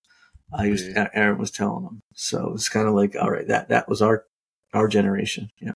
Uh, 0.52 0.62
he 0.62 0.70
was, 0.70 0.86
Yeah. 0.86 1.08
Aaron 1.12 1.38
was 1.38 1.50
telling 1.50 1.82
them. 1.82 2.00
so 2.14 2.52
it's 2.54 2.68
kind 2.68 2.86
of 2.86 2.94
like, 2.94 3.16
all 3.20 3.30
right, 3.30 3.48
that 3.48 3.68
that 3.70 3.88
was 3.88 4.00
our 4.00 4.24
our 4.74 4.86
generation. 4.86 5.50
Yeah, 5.60 5.72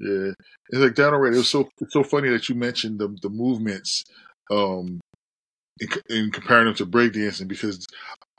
Yeah, 0.00 0.32
it's 0.70 0.80
like 0.80 0.94
down 0.94 1.12
already. 1.12 1.36
It 1.36 1.40
was 1.40 1.50
so 1.50 1.68
it's 1.78 1.92
so 1.92 2.02
funny 2.02 2.30
that 2.30 2.48
you 2.48 2.54
mentioned 2.54 2.98
the 2.98 3.14
the 3.20 3.28
movements, 3.28 4.02
um, 4.50 5.00
in, 5.78 5.88
in 6.08 6.30
comparing 6.30 6.66
them 6.66 6.74
to 6.76 6.86
breakdancing 6.86 7.48
because 7.48 7.86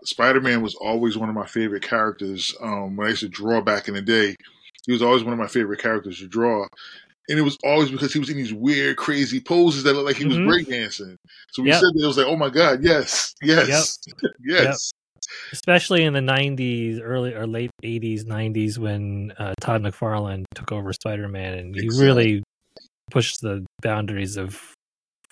Spider 0.04 0.42
Man 0.42 0.62
was 0.62 0.76
always 0.76 1.18
one 1.18 1.30
of 1.30 1.36
my 1.36 1.46
favorite 1.46 1.84
characters. 1.84 2.56
Um, 2.62 2.96
when 2.96 3.08
I 3.08 3.12
used 3.12 3.22
to 3.22 3.30
draw 3.30 3.62
back 3.62 3.88
in 3.88 3.94
the 3.94 4.02
day, 4.02 4.36
he 4.86 4.92
was 4.92 5.02
always 5.02 5.24
one 5.24 5.34
of 5.34 5.40
my 5.40 5.48
favorite 5.48 5.80
characters 5.82 6.20
to 6.20 6.28
draw. 6.28 6.66
And 7.30 7.38
it 7.38 7.44
was 7.44 7.58
always 7.64 7.92
because 7.92 8.12
he 8.12 8.20
was 8.20 8.30
in 8.30 8.38
these 8.38 8.54
weird, 8.54 8.98
crazy 8.98 9.40
poses 9.40 9.84
that 9.84 9.94
looked 9.94 10.08
like 10.08 10.16
he 10.18 10.26
Mhm. 10.26 10.30
was 10.30 10.38
breakdancing. 10.40 11.16
So 11.52 11.62
we 11.62 11.70
Yep. 11.70 11.80
said 11.80 11.90
that 11.94 12.04
it 12.04 12.08
was 12.08 12.18
like, 12.18 12.28
oh 12.28 12.36
my 12.36 12.50
god, 12.50 12.84
yes, 12.84 13.34
yes, 13.42 14.00
yes. 14.40 14.92
especially 15.54 16.04
in 16.04 16.14
the 16.14 16.20
'90s, 16.22 17.00
early 17.02 17.34
or 17.34 17.46
late 17.46 17.70
'80s, 17.84 18.26
'90s, 18.26 18.80
when 18.80 19.34
uh, 19.38 19.54
Todd 19.62 19.82
McFarlane 19.84 20.46
took 20.56 20.72
over 20.72 20.92
Spider-Man, 20.94 21.58
and 21.60 21.76
he 21.76 21.84
Exactly. 21.84 22.08
really 22.08 22.44
pushed 23.12 23.42
the 23.42 23.66
boundaries 23.82 24.38
of 24.38 24.60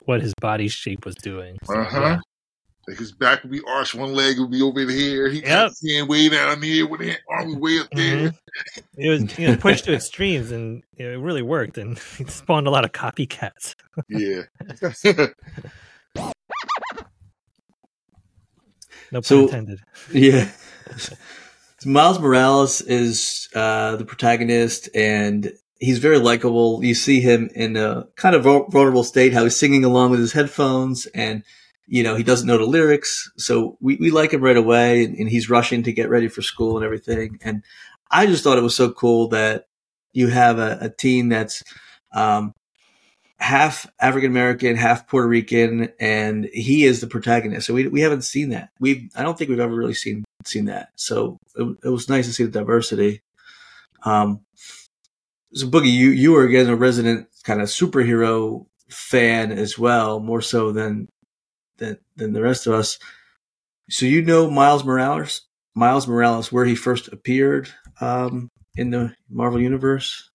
what 0.06 0.22
his 0.22 0.34
body 0.40 0.68
shape 0.68 1.06
was 1.06 1.16
doing. 1.16 1.58
So, 1.66 1.80
Uh-huh. 1.80 2.02
yeah. 2.02 2.18
Like 2.90 2.98
his 2.98 3.12
back 3.12 3.44
would 3.44 3.52
be 3.52 3.62
arched, 3.68 3.94
one 3.94 4.14
leg 4.16 4.40
would 4.40 4.50
be 4.50 4.62
over 4.64 4.80
here. 4.82 5.30
He 5.30 5.42
got 5.42 5.48
Yep. 5.50 5.70
his 5.82 5.92
hand 5.94 6.10
way 6.10 6.28
down 6.28 6.62
here, 6.62 6.88
with 6.88 7.02
his 7.02 7.18
arm 7.30 7.60
way 7.60 7.78
up 7.80 7.88
there. 7.94 8.30
Mhm. 8.30 8.34
It 8.98 9.10
was 9.10 9.38
you 9.38 9.48
know, 9.48 9.58
pushed 9.58 9.86
to 9.86 9.94
extremes, 9.94 10.52
and 10.52 10.82
you 10.98 11.06
know, 11.06 11.12
it 11.14 11.18
really 11.24 11.44
worked, 11.44 11.78
and 11.78 12.00
it 12.20 12.32
spawned 12.32 12.66
a 12.66 12.72
lot 12.72 12.86
of 12.86 12.92
copycats. 12.92 13.76
Yeah. 14.10 14.44
No 19.12 19.22
pun 19.22 19.24
So- 19.24 19.40
intended. 19.46 19.80
Yeah. 20.12 20.50
So 20.98 21.16
Miles 21.90 22.20
Morales 22.20 22.82
is 22.82 23.48
uh, 23.56 23.96
the 23.98 24.06
protagonist, 24.06 24.90
and 24.96 25.52
he's 25.80 26.00
very 26.00 26.20
likable. 26.20 26.84
You 26.84 26.94
see 26.96 27.22
him 27.22 27.50
in 27.56 27.78
a 27.78 28.06
kind 28.16 28.36
of 28.36 28.44
vulnerable 28.44 29.04
state, 29.04 29.34
how 29.34 29.44
he's 29.44 29.56
singing 29.56 29.86
along 29.86 30.12
with 30.12 30.20
his 30.20 30.34
headphones, 30.34 31.06
and 31.08 31.44
you 31.90 32.04
know 32.04 32.16
he 32.16 32.24
doesn't 32.24 32.48
know 32.48 32.58
the 32.58 32.66
lyrics, 32.66 33.32
so 33.38 33.78
we, 33.82 33.96
we 33.98 34.12
like 34.12 34.32
him 34.32 34.42
right 34.42 34.58
away, 34.58 35.04
and, 35.04 35.16
and 35.18 35.30
he's 35.30 35.50
rushing 35.50 35.84
to 35.84 35.92
get 35.92 36.10
ready 36.10 36.28
for 36.28 36.42
school 36.42 36.78
and 36.78 36.86
everything. 36.86 37.40
And 37.42 37.64
I 38.12 38.28
just 38.28 38.44
thought 38.44 38.58
it 38.58 38.64
was 38.64 38.76
so 38.76 38.92
cool 38.92 39.30
that 39.30 39.66
you 40.14 40.28
have 40.28 40.60
a, 40.60 40.78
a 40.82 40.90
teen 40.90 41.30
that's 41.30 41.64
um, 42.14 42.54
half 43.40 43.88
African 44.00 44.30
American, 44.30 44.76
half 44.76 45.08
Puerto 45.08 45.28
Rican, 45.28 45.90
and 46.00 46.46
he 46.54 46.86
is 46.86 47.02
the 47.02 47.08
protagonist. 47.08 47.68
So 47.68 47.74
we 47.74 47.88
we 47.88 48.02
haven't 48.02 48.24
seen 48.24 48.50
that. 48.50 48.70
We 48.80 49.10
I 49.16 49.24
don't 49.24 49.38
think 49.38 49.50
we've 49.50 49.60
ever 49.60 49.76
really 49.76 49.94
seen 49.94 50.24
seen 50.46 50.66
that. 50.66 50.90
So 50.96 51.38
it, 51.56 51.78
it 51.84 51.90
was 51.90 52.10
nice 52.10 52.28
to 52.28 52.34
see 52.34 52.44
the 52.44 52.52
diversity. 52.52 53.22
Um, 54.04 54.42
so 55.54 55.68
Boogie, 55.68 55.92
you 55.92 56.10
you 56.10 56.34
were 56.34 56.44
again 56.44 56.68
a 56.68 56.76
resident 56.76 57.28
kind 57.44 57.62
of 57.62 57.68
superhero 57.68 58.66
fan 58.90 59.52
as 59.52 59.78
well, 59.78 60.20
more 60.20 60.42
so 60.42 60.72
than 60.72 61.08
than 61.80 61.98
than 62.16 62.34
the 62.34 62.42
rest 62.42 62.68
of 62.68 62.74
us. 62.74 63.00
So 63.90 64.06
you 64.06 64.22
know 64.22 64.50
Miles 64.50 64.84
Morales, 64.84 65.42
Miles 65.76 66.08
Morales, 66.08 66.52
where 66.52 66.66
he 66.66 66.76
first 66.76 67.08
appeared 67.08 67.70
um, 68.02 68.50
in 68.76 68.92
the 68.92 69.16
Marvel 69.30 69.60
universe. 69.60 70.30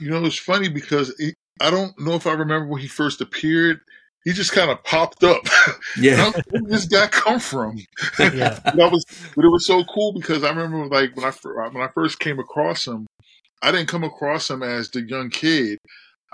You 0.00 0.10
know, 0.10 0.24
it's 0.24 0.38
funny 0.38 0.68
because 0.68 1.14
it, 1.18 1.34
I 1.60 1.70
don't 1.70 1.98
know 1.98 2.14
if 2.14 2.26
I 2.26 2.32
remember 2.32 2.66
when 2.66 2.80
he 2.80 2.88
first 2.88 3.20
appeared. 3.20 3.80
He 4.24 4.32
just 4.32 4.52
kind 4.52 4.70
of 4.70 4.82
popped 4.84 5.22
up. 5.24 5.42
Yeah, 6.00 6.30
Where 6.30 6.62
did 6.62 6.68
this 6.68 6.84
guy 6.84 7.06
come 7.08 7.40
from? 7.40 7.78
Yeah, 8.18 8.58
that 8.64 8.90
was, 8.92 9.04
but 9.34 9.44
it 9.44 9.48
was 9.48 9.66
so 9.66 9.84
cool 9.84 10.12
because 10.12 10.44
I 10.44 10.50
remember 10.50 10.86
like 10.86 11.16
when 11.16 11.24
I 11.24 11.32
when 11.70 11.82
I 11.82 11.88
first 11.92 12.20
came 12.20 12.38
across 12.38 12.86
him, 12.86 13.06
I 13.62 13.72
didn't 13.72 13.88
come 13.88 14.04
across 14.04 14.50
him 14.50 14.62
as 14.62 14.90
the 14.90 15.02
young 15.02 15.30
kid. 15.30 15.78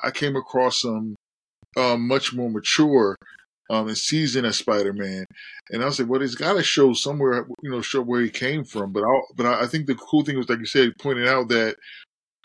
I 0.02 0.10
came 0.10 0.36
across 0.36 0.84
him 0.84 1.14
um, 1.76 2.06
much 2.06 2.34
more 2.34 2.50
mature 2.50 3.16
um, 3.70 3.88
and 3.88 3.96
seasoned 3.96 4.46
as 4.46 4.56
Spider 4.56 4.92
Man, 4.92 5.26
and 5.70 5.82
I 5.82 5.86
was 5.86 5.98
like, 5.98 6.08
well, 6.08 6.20
he's 6.20 6.34
got 6.34 6.54
to 6.54 6.62
show 6.62 6.92
somewhere, 6.92 7.46
you 7.62 7.70
know, 7.70 7.80
show 7.80 8.02
where 8.02 8.20
he 8.20 8.30
came 8.30 8.64
from. 8.64 8.92
But 8.92 9.04
I, 9.04 9.20
but 9.36 9.46
I, 9.46 9.66
think 9.66 9.86
the 9.86 9.94
cool 9.94 10.24
thing 10.24 10.36
was, 10.36 10.48
like 10.48 10.58
you 10.58 10.66
said, 10.66 10.92
pointed 11.00 11.28
out 11.28 11.48
that 11.48 11.76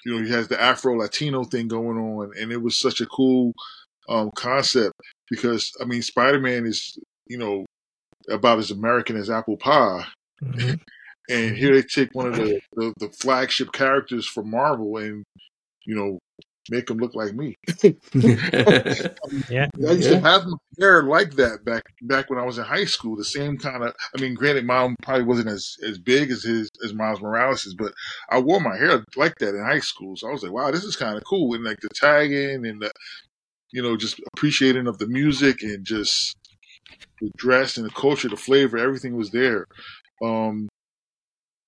you 0.05 0.15
know 0.15 0.23
he 0.23 0.31
has 0.31 0.47
the 0.47 0.61
Afro 0.61 0.97
Latino 0.97 1.43
thing 1.43 1.67
going 1.67 1.97
on, 1.97 2.31
and 2.39 2.51
it 2.51 2.61
was 2.61 2.77
such 2.77 3.01
a 3.01 3.05
cool 3.05 3.53
um, 4.07 4.31
concept 4.35 4.93
because 5.29 5.71
I 5.81 5.85
mean, 5.85 6.01
Spider 6.01 6.39
Man 6.39 6.65
is 6.65 6.97
you 7.27 7.37
know 7.37 7.65
about 8.29 8.59
as 8.59 8.71
American 8.71 9.17
as 9.17 9.29
apple 9.29 9.57
pie. 9.57 10.05
Mhm. 10.43 10.79
And 11.29 11.55
here 11.55 11.75
they 11.75 11.83
take 11.83 12.09
one 12.13 12.27
of 12.27 12.35
the, 12.37 12.59
the, 12.73 12.93
the 12.97 13.09
flagship 13.09 13.71
characters 13.71 14.25
from 14.25 14.49
Marvel 14.49 14.97
and, 14.97 15.23
you 15.85 15.95
know, 15.95 16.17
make 16.69 16.89
him 16.89 16.97
look 16.97 17.15
like 17.15 17.33
me. 17.33 17.55
yeah. 19.49 19.67
I 19.87 19.91
used 19.91 20.09
Yeah. 20.09 20.09
to 20.11 20.19
have 20.21 20.45
my 20.45 20.57
hair 20.79 21.03
like 21.03 21.31
that 21.35 21.63
back 21.65 21.83
back 22.03 22.29
when 22.29 22.39
I 22.39 22.45
was 22.45 22.57
in 22.57 22.63
high 22.65 22.85
school. 22.85 23.15
The 23.15 23.23
same 23.25 23.57
kind 23.57 23.83
of, 23.83 23.93
I 24.17 24.21
mean, 24.21 24.33
granted, 24.35 24.65
mine 24.65 24.95
probably 25.01 25.25
wasn't 25.25 25.49
as, 25.49 25.75
as 25.85 25.97
big 25.97 26.31
as 26.31 26.43
his 26.43 26.69
as 26.83 26.93
Miles 26.93 27.21
Morales's, 27.21 27.75
but 27.75 27.93
I 28.29 28.39
wore 28.39 28.59
my 28.61 28.77
hair 28.77 29.03
like 29.15 29.35
that 29.39 29.55
in 29.55 29.63
high 29.63 29.79
school. 29.79 30.15
So 30.15 30.27
I 30.29 30.31
was 30.31 30.43
like, 30.43 30.51
wow, 30.51 30.71
this 30.71 30.83
is 30.83 30.95
kind 30.95 31.17
of 31.17 31.23
cool. 31.23 31.53
And 31.55 31.63
like 31.63 31.79
the 31.81 31.89
tagging 31.95 32.65
and 32.65 32.81
the, 32.81 32.91
you 33.71 33.81
know, 33.81 33.97
just 33.97 34.19
appreciating 34.35 34.87
of 34.87 34.97
the 34.97 35.07
music 35.07 35.61
and 35.63 35.85
just 35.85 36.35
the 37.21 37.31
dress 37.37 37.77
and 37.77 37.85
the 37.85 37.91
culture, 37.91 38.29
the 38.29 38.37
flavor, 38.37 38.77
everything 38.77 39.15
was 39.15 39.31
there. 39.31 39.65
Um, 40.23 40.67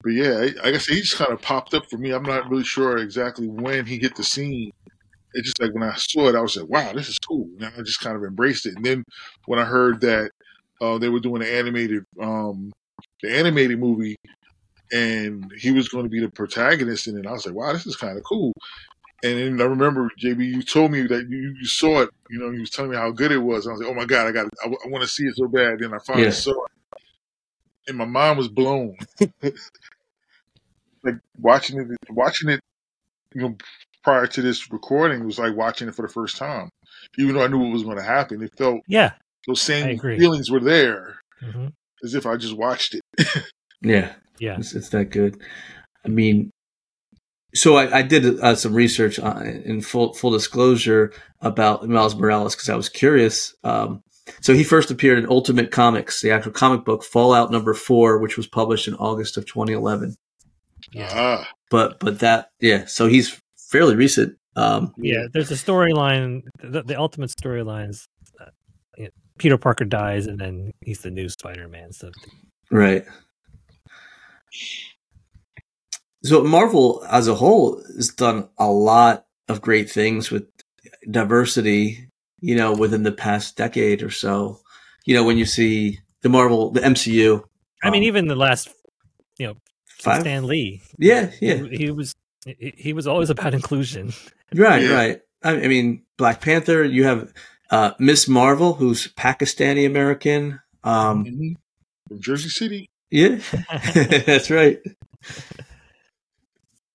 but 0.04 0.12
yeah, 0.14 0.38
I, 0.64 0.68
I 0.68 0.72
guess 0.72 0.88
he 0.88 0.96
just 1.02 1.16
kind 1.18 1.32
of 1.32 1.42
popped 1.42 1.74
up 1.74 1.84
for 1.90 1.98
me. 1.98 2.12
I'm 2.12 2.24
not 2.24 2.50
really 2.50 2.64
sure 2.64 2.98
exactly 2.98 3.48
when 3.48 3.86
he 3.86 4.00
hit 4.00 4.16
the 4.16 4.24
scene. 4.24 4.72
It's 5.34 5.48
just 5.48 5.62
like 5.62 5.74
when 5.74 5.84
I 5.84 5.94
saw 5.96 6.28
it, 6.30 6.36
I 6.36 6.42
was 6.42 6.58
like, 6.58 6.70
"Wow, 6.70 6.94
this 6.94 7.10
is 7.10 7.18
cool." 7.20 7.48
And 7.60 7.66
I 7.66 7.82
just 7.82 8.02
kind 8.02 8.16
of 8.16 8.24
embraced 8.24 8.66
it. 8.66 8.76
And 8.76 8.86
then 8.86 9.04
when 9.46 9.60
I 9.60 9.66
heard 9.66 10.02
that 10.02 10.32
uh, 10.82 10.98
they 10.98 11.10
were 11.10 11.20
doing 11.20 11.42
the 11.42 11.54
animated, 11.54 12.04
um, 12.22 12.72
the 13.22 13.36
animated 13.36 13.80
movie, 13.80 14.16
and 14.92 15.52
he 15.58 15.72
was 15.72 15.90
going 15.90 16.04
to 16.04 16.10
be 16.10 16.20
the 16.20 16.32
protagonist 16.32 17.08
in 17.08 17.18
it, 17.18 17.26
I 17.28 17.32
was 17.32 17.46
like, 17.46 17.56
"Wow, 17.56 17.74
this 17.74 17.88
is 17.88 17.96
kind 17.96 18.18
of 18.18 18.24
cool." 18.24 18.54
And 19.24 19.38
then 19.38 19.62
I 19.62 19.70
remember, 19.70 20.10
JB, 20.20 20.44
you 20.44 20.64
told 20.64 20.92
me 20.92 21.04
that 21.04 21.30
you, 21.30 21.56
you 21.60 21.66
saw 21.66 22.02
it. 22.02 22.10
You 22.30 22.40
know, 22.40 22.50
you 22.50 22.62
was 22.62 22.72
telling 22.72 22.92
me 22.92 22.98
how 22.98 23.12
good 23.12 23.32
it 23.32 23.38
was. 23.38 23.68
I 23.68 23.72
was 23.72 23.82
like, 23.82 23.90
"Oh 23.90 23.94
my 23.94 24.06
god, 24.06 24.28
I 24.28 24.32
got, 24.32 24.48
I, 24.64 24.68
want 24.88 25.04
to 25.04 25.08
see 25.08 25.24
it 25.26 25.36
so 25.36 25.48
bad." 25.48 25.80
Then 25.80 25.94
I 25.94 26.00
finally 26.06 26.26
Yeah. 26.26 26.32
saw 26.32 26.52
it, 26.52 26.72
and 27.88 27.98
my 27.98 28.06
mind 28.06 28.38
was 28.38 28.48
blown. 28.48 28.98
like 31.04 31.16
watching 31.40 31.80
it, 31.80 31.88
watching 32.10 32.50
it, 32.50 32.60
you 33.36 33.42
know, 33.42 33.58
prior 34.04 34.28
to 34.28 34.42
this 34.42 34.72
recording 34.72 35.26
was 35.26 35.40
like 35.40 35.56
watching 35.56 35.88
it 35.88 35.96
for 35.96 36.02
the 36.04 36.12
first 36.14 36.38
time. 36.38 36.70
Even 37.18 37.36
though 37.36 37.44
I 37.44 37.48
knew 37.48 37.60
what 37.60 37.72
was 37.72 37.84
going 37.84 37.98
to 37.98 38.04
happen, 38.04 38.42
it 38.42 38.52
felt 38.58 38.82
Yeah. 38.88 39.14
those 39.48 39.62
same 39.62 39.98
feelings 40.20 40.50
were 40.52 40.60
there, 40.60 41.20
hmm 41.40 41.68
as 42.04 42.16
if 42.16 42.26
I 42.26 42.36
just 42.36 42.56
watched 42.58 42.96
it. 42.96 43.02
yeah. 43.84 44.14
Yeah. 44.40 44.58
It's, 44.58 44.74
it's 44.74 44.90
that 44.90 45.12
good. 45.12 45.40
I 46.04 46.08
mean, 46.08 46.50
so 47.54 47.76
I, 47.76 48.00
I 48.00 48.02
did 48.02 48.40
uh, 48.40 48.56
some 48.56 48.74
research 48.74 49.20
on, 49.20 49.46
in 49.46 49.82
full 49.82 50.14
full 50.14 50.32
disclosure 50.32 51.14
about 51.42 51.88
Miles 51.88 52.16
Morales 52.16 52.56
because 52.56 52.70
I 52.70 52.76
was 52.76 52.90
curious. 52.90 53.54
Um, 53.64 54.02
so 54.40 54.54
he 54.54 54.64
first 54.64 54.90
appeared 54.90 55.20
in 55.20 55.28
Ultimate 55.30 55.70
Comics, 55.72 56.22
the 56.22 56.32
actual 56.32 56.54
comic 56.54 56.86
book 56.86 57.04
Fallout 57.04 57.52
number 57.52 57.74
four, 57.76 58.18
which 58.20 58.38
was 58.38 58.48
published 58.48 58.88
in 58.88 58.96
August 58.96 59.38
of 59.38 59.46
2011. 59.46 60.16
Yeah. 60.94 61.10
Ah, 61.12 61.48
But 61.70 62.00
but 62.00 62.20
that 62.20 62.50
yeah, 62.60 62.86
so 62.86 63.08
he's 63.08 63.40
fairly 63.72 63.96
recent. 63.96 64.38
Um, 64.56 64.94
Yeah, 64.98 65.28
there's 65.32 65.52
a 65.52 65.56
storyline. 65.56 66.42
The, 66.62 66.84
the 66.84 67.00
ultimate 67.00 67.32
storylines. 67.32 68.04
Uh, 68.40 68.52
you 68.98 69.06
know, 69.06 69.10
Peter 69.38 69.58
Parker 69.58 69.86
dies, 69.86 70.28
and 70.28 70.38
then 70.40 70.72
he's 70.82 71.00
the 71.00 71.10
new 71.10 71.30
Spider-Man. 71.30 71.94
So 71.94 72.12
Right. 72.70 73.06
So 76.24 76.44
Marvel 76.44 77.04
as 77.10 77.28
a 77.28 77.36
whole 77.36 77.82
has 77.96 78.10
done 78.10 78.50
a 78.58 78.68
lot 78.68 79.26
of 79.48 79.62
great 79.62 79.90
things 79.90 80.30
with 80.30 80.46
diversity, 81.10 82.08
you 82.40 82.56
know, 82.56 82.74
within 82.74 83.04
the 83.04 83.12
past 83.12 83.58
decade 83.58 84.04
or 84.04 84.12
so. 84.12 84.60
You 85.06 85.16
know, 85.16 85.24
when 85.24 85.38
you 85.38 85.46
see 85.46 86.00
the 86.22 86.30
Marvel, 86.30 86.72
the 86.72 86.82
MCU. 86.82 87.44
I 87.84 87.90
mean, 87.90 88.04
um, 88.04 88.08
even 88.08 88.28
the 88.28 88.36
last, 88.36 88.70
you 89.40 89.48
know, 89.48 89.56
five. 90.00 90.22
Stan 90.22 90.46
Lee. 90.46 90.82
Yeah, 91.00 91.32
yeah. 91.42 91.56
He, 91.56 91.78
he 91.78 91.92
was 91.92 92.14
he, 92.46 92.74
he 92.78 92.94
was 92.94 93.08
always 93.08 93.30
about 93.30 93.54
inclusion. 93.54 94.14
Right, 94.54 94.82
Yeah. 94.84 94.94
right. 94.94 95.22
I, 95.44 95.52
I 95.64 95.68
mean, 95.68 96.04
Black 96.18 96.42
Panther. 96.42 96.84
You 96.84 97.04
have 97.06 97.34
uh, 97.72 97.92
Miss 98.00 98.28
Marvel, 98.28 98.74
who's 98.74 99.08
Pakistani 99.14 99.86
American. 99.86 100.60
Um, 100.84 101.26
mhm. 101.26 101.56
from 102.08 102.22
Jersey 102.22 102.50
City. 102.50 102.90
Yeah, 103.10 103.40
that's 103.94 104.50
right. 104.50 104.80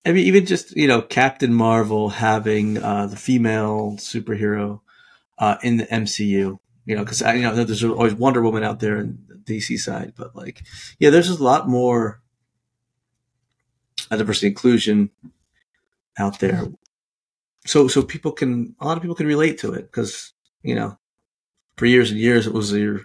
I 0.04 0.12
mean, 0.12 0.26
even 0.26 0.46
just 0.46 0.76
you 0.76 0.86
know, 0.86 1.02
Captain 1.02 1.52
Marvel 1.52 2.08
having 2.10 2.78
uh, 2.78 3.06
the 3.06 3.16
female 3.16 3.96
superhero 3.98 4.80
uh, 5.38 5.56
in 5.62 5.76
the 5.78 5.86
MCU. 5.86 6.58
You 6.84 6.94
know, 6.96 7.02
because 7.02 7.22
I 7.22 7.34
you 7.34 7.42
know 7.42 7.64
there's 7.64 7.82
always 7.82 8.14
Wonder 8.14 8.42
Woman 8.42 8.62
out 8.62 8.78
there 8.80 8.98
in 8.98 9.18
the 9.28 9.34
DC 9.54 9.78
side, 9.78 10.12
but 10.16 10.36
like, 10.36 10.62
yeah, 11.00 11.10
there's 11.10 11.26
just 11.26 11.40
a 11.40 11.44
lot 11.44 11.68
more 11.68 12.20
uh, 14.10 14.16
diversity 14.16 14.46
inclusion 14.48 15.10
out 16.18 16.38
there. 16.40 16.66
So 17.66 17.88
so 17.88 18.02
people 18.02 18.32
can 18.32 18.75
a 18.80 18.87
lot 18.87 18.96
of 18.96 19.02
people 19.02 19.16
can 19.16 19.26
relate 19.26 19.58
to 19.58 19.73
it 19.73 19.82
because 19.82 20.32
you 20.62 20.75
know, 20.75 20.99
for 21.76 21.87
years 21.87 22.11
and 22.11 22.20
years 22.20 22.46
it 22.46 22.52
was 22.52 22.73
your 22.73 23.02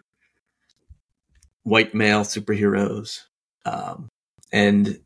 white 1.64 1.94
male 1.94 2.22
superheroes, 2.22 3.22
um, 3.66 4.10
and 4.52 5.00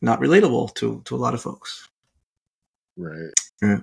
not 0.00 0.20
relatable 0.20 0.74
to 0.74 1.02
to 1.04 1.14
a 1.14 1.18
lot 1.18 1.34
of 1.34 1.42
folks. 1.42 1.88
Right. 2.96 3.32
Yeah. 3.62 3.80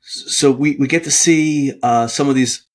So 0.00 0.52
we 0.52 0.76
we 0.76 0.86
get 0.86 1.04
to 1.04 1.10
see 1.10 1.78
uh, 1.82 2.06
some 2.06 2.28
of 2.28 2.34
these 2.34 2.66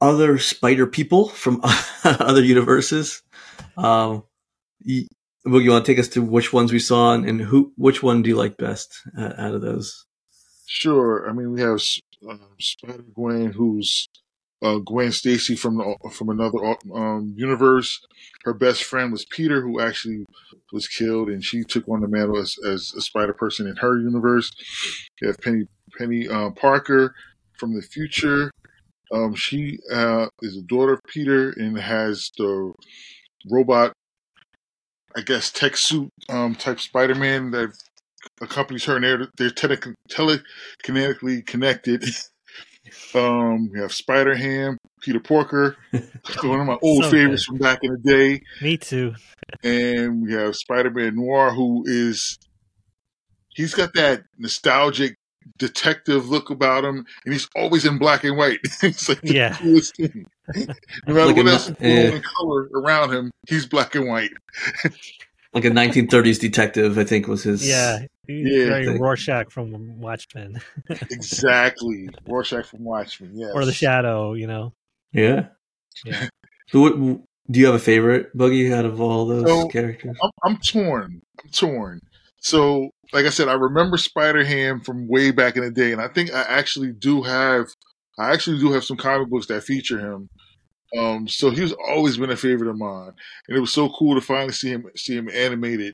other 0.00 0.38
spider 0.38 0.86
people 0.86 1.28
from 1.28 1.60
other 2.04 2.42
universes. 2.42 3.22
Um, 3.76 4.24
well, 5.44 5.60
you 5.60 5.70
want 5.70 5.84
to 5.84 5.92
take 5.92 5.98
us 5.98 6.08
to 6.08 6.22
which 6.22 6.52
ones 6.52 6.72
we 6.72 6.78
saw 6.78 7.14
and, 7.14 7.28
and 7.28 7.40
who, 7.40 7.72
which 7.76 8.02
one 8.02 8.22
do 8.22 8.30
you 8.30 8.36
like 8.36 8.56
best 8.56 8.94
uh, 9.18 9.32
out 9.36 9.54
of 9.54 9.60
those? 9.60 10.06
Sure. 10.66 11.28
I 11.28 11.32
mean, 11.32 11.52
we 11.52 11.60
have 11.60 11.80
uh, 12.28 12.36
Spider 12.58 13.04
Gwen, 13.14 13.52
who's 13.52 14.08
uh, 14.62 14.78
Gwen 14.78 15.12
Stacy 15.12 15.54
from 15.56 15.76
the, 15.76 16.10
from 16.10 16.30
another 16.30 16.58
um, 16.94 17.34
universe. 17.36 18.00
Her 18.44 18.54
best 18.54 18.84
friend 18.84 19.12
was 19.12 19.26
Peter, 19.26 19.60
who 19.60 19.80
actually 19.80 20.24
was 20.72 20.88
killed, 20.88 21.28
and 21.28 21.44
she 21.44 21.62
took 21.62 21.88
on 21.88 22.00
the 22.00 22.08
mantle 22.08 22.38
as, 22.38 22.56
as 22.66 22.92
a 22.96 23.02
Spider 23.02 23.34
Person 23.34 23.66
in 23.66 23.76
her 23.76 23.98
universe. 23.98 24.50
You 25.20 25.28
have 25.28 25.38
Penny 25.38 25.66
Penny 25.98 26.26
uh, 26.28 26.50
Parker 26.50 27.14
from 27.58 27.74
the 27.74 27.82
future. 27.82 28.50
Um, 29.12 29.34
she 29.34 29.78
uh, 29.92 30.26
is 30.40 30.56
a 30.56 30.62
daughter 30.62 30.94
of 30.94 31.00
Peter 31.06 31.50
and 31.50 31.78
has 31.78 32.30
the 32.38 32.72
robot, 33.50 33.92
I 35.16 35.20
guess, 35.20 35.50
tech 35.50 35.76
suit 35.76 36.10
um, 36.28 36.54
type 36.54 36.80
Spider 36.80 37.14
Man 37.14 37.50
that 37.52 37.72
accompanies 38.40 38.84
her, 38.84 38.96
and 38.96 39.04
they're, 39.04 39.28
they're 39.36 39.50
tele- 39.50 39.94
telekinetically 40.10 41.46
connected. 41.46 42.04
Um, 43.14 43.70
we 43.72 43.80
have 43.80 43.92
Spider 43.92 44.34
Ham, 44.34 44.76
Peter 45.00 45.20
Porker, 45.20 45.76
one 46.42 46.60
of 46.60 46.66
my 46.66 46.76
old 46.82 47.04
so 47.04 47.10
favorites 47.10 47.46
good. 47.46 47.56
from 47.56 47.58
back 47.58 47.78
in 47.82 47.92
the 47.92 47.98
day. 47.98 48.42
Me 48.60 48.76
too. 48.76 49.14
And 49.62 50.22
we 50.22 50.32
have 50.34 50.54
Spider 50.56 50.90
Man 50.90 51.16
Noir, 51.16 51.52
who 51.52 51.84
is 51.86 52.38
he's 53.54 53.74
got 53.74 53.94
that 53.94 54.24
nostalgic 54.38 55.16
detective 55.58 56.28
look 56.28 56.50
about 56.50 56.84
him, 56.84 57.06
and 57.24 57.32
he's 57.32 57.48
always 57.56 57.84
in 57.84 57.98
black 57.98 58.24
and 58.24 58.36
white. 58.36 58.60
it's 58.82 59.08
like 59.08 59.20
the 59.22 59.34
yeah. 59.34 59.56
coolest 59.56 59.96
thing. 59.96 60.26
No 61.06 61.14
matter 61.14 61.26
like 61.26 61.36
what 61.36 61.46
else 61.46 61.70
is 61.70 61.76
yeah. 61.80 62.20
color 62.20 62.68
around 62.74 63.12
him, 63.14 63.30
he's 63.48 63.66
black 63.66 63.94
and 63.94 64.06
white. 64.06 64.30
like 65.54 65.64
a 65.64 65.70
1930s 65.70 66.38
detective, 66.38 66.98
I 66.98 67.04
think 67.04 67.26
was 67.26 67.44
his. 67.44 67.66
Yeah, 67.66 68.00
yeah, 68.28 68.66
very 68.66 68.98
Rorschach 68.98 69.50
from 69.50 70.00
Watchmen. 70.00 70.60
exactly, 70.88 72.08
Rorschach 72.26 72.66
from 72.66 72.84
Watchmen. 72.84 73.32
Yes, 73.34 73.52
or 73.54 73.64
the 73.64 73.72
Shadow. 73.72 74.34
You 74.34 74.46
know. 74.46 74.72
Yeah. 75.12 75.46
Yeah. 76.04 76.28
so, 76.68 76.80
what, 76.80 76.96
do 77.50 77.60
you 77.60 77.66
have 77.66 77.74
a 77.74 77.80
favorite 77.80 78.36
Boogie 78.36 78.72
out 78.72 78.84
of 78.84 79.00
all 79.00 79.26
those 79.26 79.46
so, 79.46 79.68
characters? 79.68 80.16
I'm, 80.22 80.30
I'm 80.42 80.56
torn. 80.58 81.22
I'm 81.42 81.50
torn. 81.50 82.00
So, 82.40 82.90
like 83.12 83.26
I 83.26 83.30
said, 83.30 83.48
I 83.48 83.54
remember 83.54 83.96
Spider 83.96 84.44
Ham 84.44 84.80
from 84.80 85.08
way 85.08 85.30
back 85.30 85.56
in 85.56 85.62
the 85.62 85.70
day, 85.70 85.92
and 85.92 86.00
I 86.00 86.08
think 86.08 86.32
I 86.32 86.42
actually 86.42 86.92
do 86.92 87.22
have, 87.22 87.68
I 88.18 88.32
actually 88.32 88.58
do 88.58 88.72
have 88.72 88.84
some 88.84 88.96
comic 88.96 89.28
books 89.28 89.46
that 89.46 89.64
feature 89.64 89.98
him. 89.98 90.28
Um, 90.96 91.26
so 91.26 91.50
he's 91.50 91.72
always 91.72 92.16
been 92.16 92.30
a 92.30 92.36
favorite 92.36 92.70
of 92.70 92.78
mine, 92.78 93.12
and 93.48 93.56
it 93.56 93.60
was 93.60 93.72
so 93.72 93.88
cool 93.88 94.14
to 94.14 94.20
finally 94.20 94.52
see 94.52 94.70
him 94.70 94.86
see 94.96 95.16
him 95.16 95.28
animated. 95.28 95.92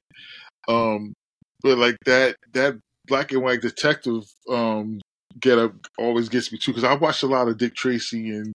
Um, 0.69 1.15
but 1.63 1.79
like 1.79 1.97
that 2.05 2.37
that 2.53 2.79
black 3.07 3.33
and 3.33 3.43
white 3.43 3.63
detective 3.63 4.25
um, 4.51 5.01
get 5.41 5.59
up 5.59 5.73
always 5.99 6.29
gets 6.29 6.53
me 6.53 6.59
too 6.59 6.73
because 6.73 6.85
I 6.85 6.95
watched 6.95 7.23
a 7.23 7.29
lot 7.29 7.49
of 7.49 7.57
Dick 7.57 7.75
Tracy 7.75 8.31
and 8.31 8.53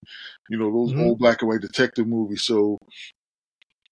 you 0.48 0.58
know 0.58 0.70
those 0.70 0.92
mm-hmm. 0.92 1.00
old 1.00 1.18
black 1.18 1.42
and 1.42 1.48
white 1.48 1.60
detective 1.60 2.06
movies. 2.06 2.42
So 2.42 2.78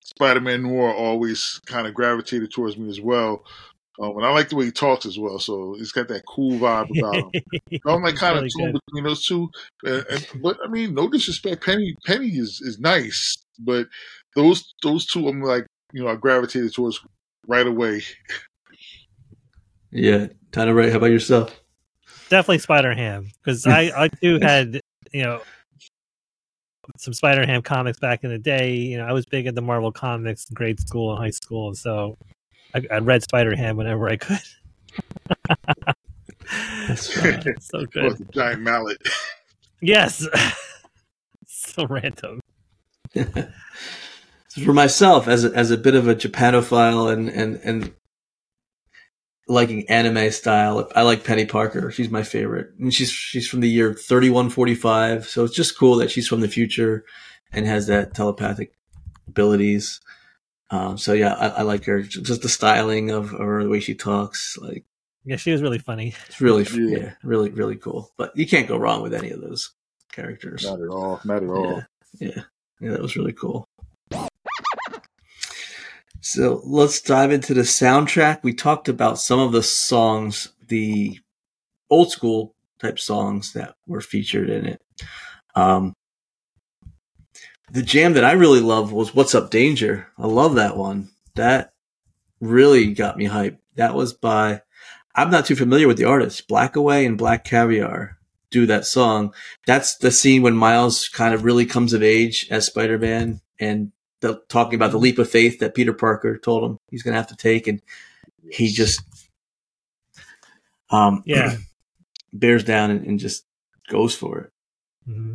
Spider 0.00 0.40
Man 0.40 0.62
Noir 0.62 0.95
always 0.95 1.61
kind 1.66 1.87
of 1.87 1.95
gravitated 1.95 2.52
towards 2.52 2.76
me 2.76 2.88
as 2.88 3.00
well. 3.00 3.45
Um, 4.01 4.17
and 4.17 4.27
I 4.27 4.31
like 4.31 4.49
the 4.49 4.57
way 4.57 4.65
he 4.67 4.73
talks 4.73 5.07
as 5.07 5.19
well. 5.19 5.39
So 5.39 5.75
he's 5.79 5.93
got 5.93 6.09
that 6.09 6.27
cool 6.27 6.59
vibe 6.59 6.89
about 6.99 7.15
him. 7.15 7.31
so 7.87 7.95
I'm 7.95 8.03
like 8.03 8.17
kind 8.17 8.35
really 8.35 8.47
of 8.47 8.53
torn 8.59 8.73
between 8.73 9.05
those 9.05 9.25
two. 9.25 9.51
And, 9.85 10.05
and, 10.11 10.27
but 10.43 10.59
I 10.65 10.69
mean, 10.69 10.95
no 10.95 11.09
disrespect, 11.09 11.65
Penny 11.65 11.95
Penny 12.05 12.29
is 12.29 12.61
is 12.61 12.79
nice, 12.79 13.37
but 13.59 13.87
those 14.35 14.75
those 14.83 15.07
two 15.07 15.29
I'm 15.29 15.43
like 15.43 15.67
you 15.93 16.03
know 16.03 16.11
I 16.11 16.17
gravitated 16.17 16.75
towards 16.75 17.01
right 17.47 17.67
away. 17.67 18.03
Yeah, 19.91 20.27
kind 20.51 20.69
of 20.69 20.77
right. 20.77 20.91
How 20.91 20.99
about 20.99 21.11
yourself? 21.11 21.61
Definitely 22.29 22.59
Spider 22.59 22.95
Ham 22.95 23.31
because 23.43 23.65
I 23.67 23.81
I 23.97 24.09
too 24.09 24.41
had 24.41 24.80
you 25.13 25.23
know 25.23 25.41
some 26.99 27.15
Spider 27.15 27.47
Ham 27.47 27.63
comics 27.63 28.00
back 28.00 28.25
in 28.25 28.30
the 28.30 28.39
day. 28.39 28.75
You 28.75 28.99
know, 28.99 29.04
I 29.04 29.13
was 29.13 29.25
big 29.25 29.47
into 29.47 29.61
Marvel 29.61 29.93
comics 29.93 30.49
in 30.50 30.54
grade 30.54 30.80
school 30.80 31.13
and 31.13 31.23
high 31.23 31.30
school, 31.30 31.75
so 31.75 32.19
I, 32.75 32.82
I 32.91 32.99
read 32.99 33.23
Spider 33.23 33.54
Ham 33.56 33.76
whenever 33.76 34.08
I 34.08 34.17
could. 34.17 34.39
That's 36.87 37.17
uh, 37.25 37.43
so 37.60 37.87
good. 37.87 38.04
With 38.04 38.21
a 38.21 38.32
giant 38.32 38.63
mallet. 38.63 38.99
Yes. 39.80 40.26
so 41.47 41.87
random. 41.87 42.41
For 44.65 44.73
myself, 44.73 45.26
as 45.26 45.45
a, 45.45 45.52
as 45.52 45.71
a 45.71 45.76
bit 45.76 45.95
of 45.95 46.06
a 46.06 46.15
Japanophile 46.15 47.13
and 47.13 47.28
and 47.28 47.56
and 47.65 47.93
liking 49.49 49.89
anime 49.91 50.30
style, 50.30 50.89
I 50.95 51.02
like 51.02 51.25
Penny 51.25 51.45
Parker. 51.45 51.91
She's 51.91 52.08
my 52.08 52.23
favorite, 52.23 52.71
and 52.78 52.95
she's 52.95 53.10
she's 53.10 53.49
from 53.49 53.60
the 53.60 53.69
year 53.69 53.95
thirty 53.95 54.30
one 54.30 54.50
forty 54.50 54.76
five. 54.76 55.26
So 55.26 55.45
it's 55.45 55.56
just 55.56 55.76
cool 55.76 55.97
that 55.97 56.10
she's 56.10 56.28
from 56.28 56.41
the 56.41 56.49
future 56.49 57.04
and 57.52 57.67
has 57.67 57.89
that 57.89 58.15
telepathic 58.15 58.73
abilities. 59.26 60.00
Um, 60.71 60.99
so 60.99 61.13
yeah, 61.13 61.35
I, 61.35 61.49
I, 61.49 61.63
like 61.63 61.85
her. 61.85 62.03
Just 62.03 62.43
the 62.43 62.49
styling 62.49 63.11
of 63.11 63.31
her, 63.31 63.63
the 63.63 63.69
way 63.69 63.81
she 63.81 63.95
talks, 63.95 64.57
like 64.61 64.85
yeah, 65.25 65.37
she 65.37 65.53
was 65.53 65.63
really 65.63 65.79
funny. 65.79 66.15
It's 66.27 66.41
really 66.41 66.65
yeah. 66.65 66.99
yeah, 66.99 67.13
really 67.23 67.50
really 67.50 67.77
cool. 67.77 68.11
But 68.17 68.37
you 68.37 68.47
can't 68.47 68.69
go 68.69 68.77
wrong 68.77 69.03
with 69.03 69.15
any 69.15 69.31
of 69.31 69.41
those 69.41 69.73
characters. 70.13 70.65
Not 70.65 70.81
at 70.81 70.89
all. 70.89 71.21
Not 71.25 71.43
at 71.43 71.49
all. 71.49 71.71
Yeah, 71.73 71.83
yeah, 72.19 72.43
yeah 72.81 72.91
that 72.91 73.03
was 73.03 73.17
really 73.17 73.33
cool. 73.33 73.69
So 76.21 76.63
let's 76.65 77.03
dive 77.03 77.33
into 77.33 77.53
the 77.53 77.63
soundtrack. 77.63 78.43
We 78.43 78.55
talked 78.55 78.89
about 78.89 79.19
some 79.19 79.41
of 79.41 79.53
the 79.53 79.63
songs, 79.63 80.55
the 80.69 81.21
old 81.91 82.11
school 82.11 82.55
type 82.79 82.99
songs 82.99 83.53
that 83.53 83.75
were 83.87 84.00
featured 84.00 84.49
in 84.49 84.65
it. 84.65 84.83
Um, 85.55 85.95
the 87.75 87.82
jam 87.82 88.13
that 88.13 88.25
I 88.25 88.32
really 88.32 88.60
love 88.60 88.93
was 88.93 89.15
What's 89.15 89.34
Up 89.34 89.50
Danger. 89.50 90.06
I 90.17 90.28
love 90.28 90.54
that 90.54 90.76
one. 90.76 91.10
That 91.34 91.73
really 92.41 92.95
got 92.95 93.19
me 93.19 93.26
hyped. 93.26 93.58
That 93.75 93.95
was 93.95 94.13
by, 94.13 94.63
I'm 95.17 95.28
not 95.28 95.45
too 95.45 95.56
familiar 95.56 95.89
with 95.89 95.99
the 95.99 96.04
artists, 96.04 96.41
Blackway 96.41 97.04
and 97.04 97.19
Black 97.19 97.45
Caviar 97.45 98.17
do 98.52 98.65
that 98.67 98.87
song. 98.87 99.34
That's 99.67 99.97
the 99.97 100.13
scene 100.13 100.43
when 100.43 100.54
Miles 100.54 101.08
kind 101.08 101.34
of 101.34 101.43
really 101.43 101.67
comes 101.67 101.93
of 101.93 102.04
age 102.04 102.47
as 102.49 102.65
Spider 102.65 102.97
Man 102.97 103.41
and 103.58 103.91
the, 104.21 104.41
talking 104.49 104.76
about 104.76 104.93
the 104.93 104.99
leap 104.99 105.19
of 105.19 105.28
faith 105.28 105.58
that 105.58 105.75
Peter 105.75 105.93
Parker 105.93 106.39
told 106.39 106.63
him 106.63 106.78
he's 106.91 107.02
going 107.02 107.15
to 107.15 107.19
have 107.19 107.26
to 107.30 107.37
take. 107.37 107.67
And 107.67 107.82
he 108.52 108.69
just, 108.69 109.02
um, 110.91 111.23
yeah, 111.26 111.56
bears 112.32 112.63
down 112.63 112.93
and, 112.93 113.04
and 113.04 113.19
just 113.19 113.45
goes 113.89 114.15
for 114.15 114.39
it. 114.39 114.52
Mm-hmm. 115.08 115.34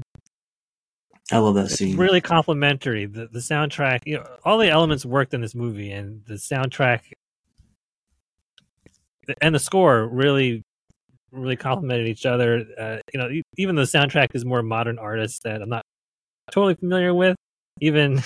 I 1.31 1.37
love 1.37 1.55
that 1.55 1.69
scene. 1.69 1.89
It's 1.89 1.97
really 1.97 2.21
complimentary. 2.21 3.05
The 3.05 3.27
the 3.27 3.39
soundtrack, 3.39 4.01
you 4.05 4.17
know, 4.17 4.25
all 4.45 4.57
the 4.57 4.69
elements 4.69 5.05
worked 5.05 5.33
in 5.33 5.41
this 5.41 5.53
movie, 5.53 5.91
and 5.91 6.23
the 6.25 6.35
soundtrack 6.35 7.01
and 9.41 9.53
the 9.53 9.59
score 9.59 10.07
really, 10.07 10.63
really 11.31 11.55
complemented 11.55 12.07
each 12.07 12.25
other. 12.25 12.65
Uh, 12.79 12.97
you 13.13 13.19
know, 13.19 13.29
even 13.57 13.75
the 13.75 13.83
soundtrack 13.83 14.29
is 14.33 14.43
more 14.45 14.63
modern 14.63 14.97
artists 14.97 15.39
that 15.43 15.61
I'm 15.61 15.69
not 15.69 15.83
totally 16.51 16.75
familiar 16.75 17.13
with, 17.13 17.35
even 17.79 18.21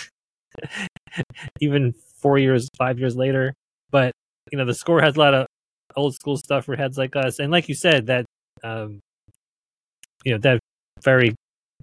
even 1.61 1.93
four 2.21 2.37
years, 2.37 2.69
five 2.77 2.99
years 2.99 3.15
later. 3.15 3.53
But 3.91 4.13
you 4.51 4.57
know, 4.57 4.65
the 4.65 4.73
score 4.73 5.01
has 5.01 5.15
a 5.15 5.19
lot 5.19 5.33
of 5.33 5.47
old 5.95 6.15
school 6.15 6.37
stuff 6.37 6.65
for 6.65 6.75
heads 6.75 6.97
like 6.97 7.15
us, 7.15 7.39
and 7.39 7.51
like 7.51 7.67
you 7.67 7.75
said, 7.75 8.07
that 8.07 8.25
um, 8.63 9.01
you 10.23 10.31
know 10.31 10.37
that 10.39 10.59
very 11.03 11.35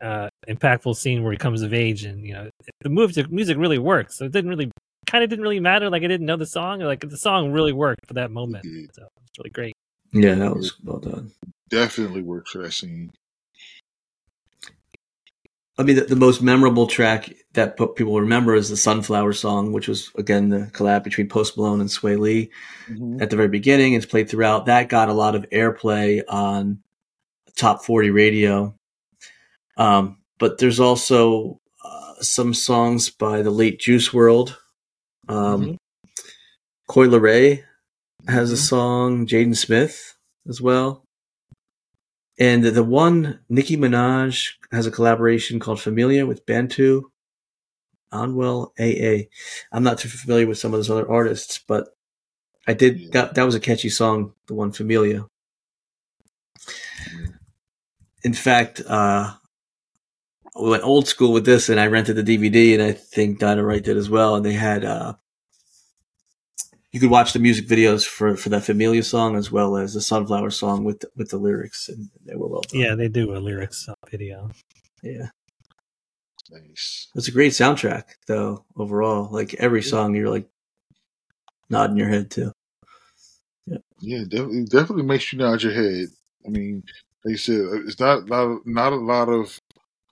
uh, 0.02 0.28
impactful 0.48 0.96
scene 0.96 1.22
where 1.22 1.32
he 1.32 1.38
comes 1.38 1.62
of 1.62 1.74
age, 1.74 2.04
and 2.04 2.26
you 2.26 2.34
know 2.34 2.50
the 2.80 2.88
music 2.88 3.30
music 3.30 3.56
really 3.58 3.78
works. 3.78 4.18
So 4.18 4.24
it 4.24 4.32
didn't 4.32 4.50
really 4.50 4.70
kind 5.06 5.24
of 5.24 5.30
didn't 5.30 5.42
really 5.42 5.60
matter. 5.60 5.90
Like 5.90 6.02
I 6.02 6.06
didn't 6.06 6.26
know 6.26 6.36
the 6.36 6.46
song. 6.46 6.80
Like 6.80 7.00
the 7.00 7.16
song 7.16 7.52
really 7.52 7.72
worked 7.72 8.06
for 8.06 8.14
that 8.14 8.30
moment. 8.30 8.64
So 8.64 9.08
it's 9.26 9.38
really 9.38 9.50
great. 9.50 9.74
Yeah, 10.12 10.34
that 10.34 10.54
was 10.54 10.74
well 10.82 10.98
done. 10.98 11.32
Definitely 11.68 12.22
worked 12.22 12.48
for 12.48 12.58
that 12.58 12.72
scene. 12.72 13.10
I 15.78 15.82
mean, 15.82 15.96
the, 15.96 16.02
the, 16.02 16.16
most 16.16 16.42
memorable 16.42 16.86
track 16.86 17.32
that 17.54 17.78
people 17.96 18.20
remember 18.20 18.54
is 18.54 18.68
the 18.68 18.76
Sunflower 18.76 19.32
song, 19.32 19.72
which 19.72 19.88
was 19.88 20.10
again 20.14 20.50
the 20.50 20.70
collab 20.72 21.04
between 21.04 21.28
Post 21.28 21.56
Malone 21.56 21.80
and 21.80 21.88
Swae 21.88 22.18
Lee 22.18 22.50
mm-hmm. 22.86 23.22
at 23.22 23.30
the 23.30 23.36
very 23.36 23.48
beginning. 23.48 23.94
It's 23.94 24.04
played 24.04 24.28
throughout. 24.28 24.66
That 24.66 24.90
got 24.90 25.08
a 25.08 25.14
lot 25.14 25.34
of 25.34 25.48
airplay 25.48 26.22
on 26.28 26.82
top 27.56 27.82
40 27.82 28.10
radio. 28.10 28.74
Um, 29.80 30.18
but 30.38 30.58
there's 30.58 30.78
also 30.78 31.58
uh, 31.82 32.14
some 32.20 32.52
songs 32.52 33.08
by 33.08 33.40
the 33.40 33.50
late 33.50 33.80
Juice 33.80 34.10
WRLD. 34.10 34.54
Um, 35.26 35.78
mm-hmm. 36.90 37.00
Leray 37.00 37.64
has 38.28 38.48
mm-hmm. 38.48 38.54
a 38.54 38.58
song, 38.58 39.26
Jaden 39.26 39.56
Smith 39.56 40.18
as 40.46 40.60
well. 40.60 41.04
And 42.38 42.62
the, 42.62 42.84
one 42.84 43.40
Nicki 43.48 43.76
Minaj 43.76 44.50
has 44.70 44.86
a 44.86 44.90
collaboration 44.90 45.60
called 45.60 45.80
Familia 45.80 46.26
with 46.26 46.44
Bantu, 46.44 47.04
Anuel 48.12 48.72
AA. 48.78 49.28
I'm 49.72 49.82
not 49.82 49.98
too 49.98 50.08
familiar 50.10 50.46
with 50.46 50.58
some 50.58 50.74
of 50.74 50.78
those 50.78 50.90
other 50.90 51.10
artists, 51.10 51.58
but 51.66 51.88
I 52.66 52.74
did 52.74 53.12
that. 53.12 53.34
That 53.34 53.44
was 53.44 53.54
a 53.54 53.60
catchy 53.60 53.88
song, 53.88 54.34
the 54.46 54.54
one 54.54 54.72
Familia. 54.72 55.26
In 58.22 58.34
fact, 58.34 58.82
uh, 58.86 59.34
we 60.54 60.70
went 60.70 60.84
old 60.84 61.08
school 61.08 61.32
with 61.32 61.44
this, 61.44 61.68
and 61.68 61.78
I 61.78 61.86
rented 61.86 62.16
the 62.16 62.22
DVD, 62.22 62.74
and 62.74 62.82
I 62.82 62.92
think 62.92 63.38
Dynamite 63.38 63.84
did 63.84 63.96
as 63.96 64.10
well. 64.10 64.34
And 64.34 64.44
they 64.44 64.52
had 64.52 64.84
uh, 64.84 65.14
you 66.92 67.00
could 67.00 67.10
watch 67.10 67.32
the 67.32 67.38
music 67.38 67.66
videos 67.68 68.04
for 68.04 68.36
for 68.36 68.48
that 68.50 68.64
Familia 68.64 69.02
song 69.02 69.36
as 69.36 69.50
well 69.50 69.76
as 69.76 69.94
the 69.94 70.00
Sunflower 70.00 70.50
song 70.50 70.84
with 70.84 71.00
the, 71.00 71.10
with 71.16 71.30
the 71.30 71.38
lyrics, 71.38 71.88
and 71.88 72.08
they 72.24 72.34
were 72.34 72.48
well 72.48 72.62
done. 72.62 72.80
Yeah, 72.80 72.94
they 72.94 73.08
do 73.08 73.36
a 73.36 73.38
lyrics 73.38 73.88
uh, 73.88 73.94
video. 74.10 74.50
yeah. 75.02 75.28
Nice. 76.50 77.08
It's 77.14 77.28
a 77.28 77.32
great 77.32 77.52
soundtrack, 77.52 78.04
though. 78.26 78.64
Overall, 78.76 79.28
like 79.30 79.54
every 79.54 79.82
song, 79.82 80.16
you're 80.16 80.30
like 80.30 80.48
nodding 81.68 81.96
your 81.96 82.08
head 82.08 82.30
to. 82.32 82.52
Yeah, 84.00 84.24
definitely, 84.28 84.64
definitely 84.64 85.04
makes 85.04 85.32
you 85.32 85.38
nod 85.38 85.62
your 85.62 85.72
head. 85.72 86.08
I 86.44 86.48
mean, 86.48 86.82
like 87.24 87.32
you 87.32 87.36
said, 87.36 87.60
uh, 87.60 87.86
it's 87.86 88.00
not 88.00 88.26
not 88.28 88.66
not 88.66 88.92
a 88.92 88.96
lot 88.96 89.28
of 89.28 89.60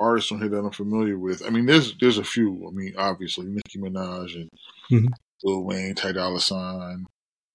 artists 0.00 0.30
on 0.32 0.38
here 0.40 0.48
that 0.48 0.58
I'm 0.58 0.70
familiar 0.70 1.18
with. 1.18 1.44
I 1.44 1.50
mean, 1.50 1.66
there's 1.66 1.96
there's 1.98 2.18
a 2.18 2.24
few. 2.24 2.66
I 2.68 2.70
mean, 2.72 2.94
obviously 2.96 3.46
Nicki 3.46 3.78
Minaj 3.78 4.34
and 4.34 4.48
Mhm. 4.90 5.12
Lil 5.44 5.64
Wayne, 5.64 5.94
Ty 5.94 6.12
Dolla 6.12 6.40
Sign, 6.40 7.06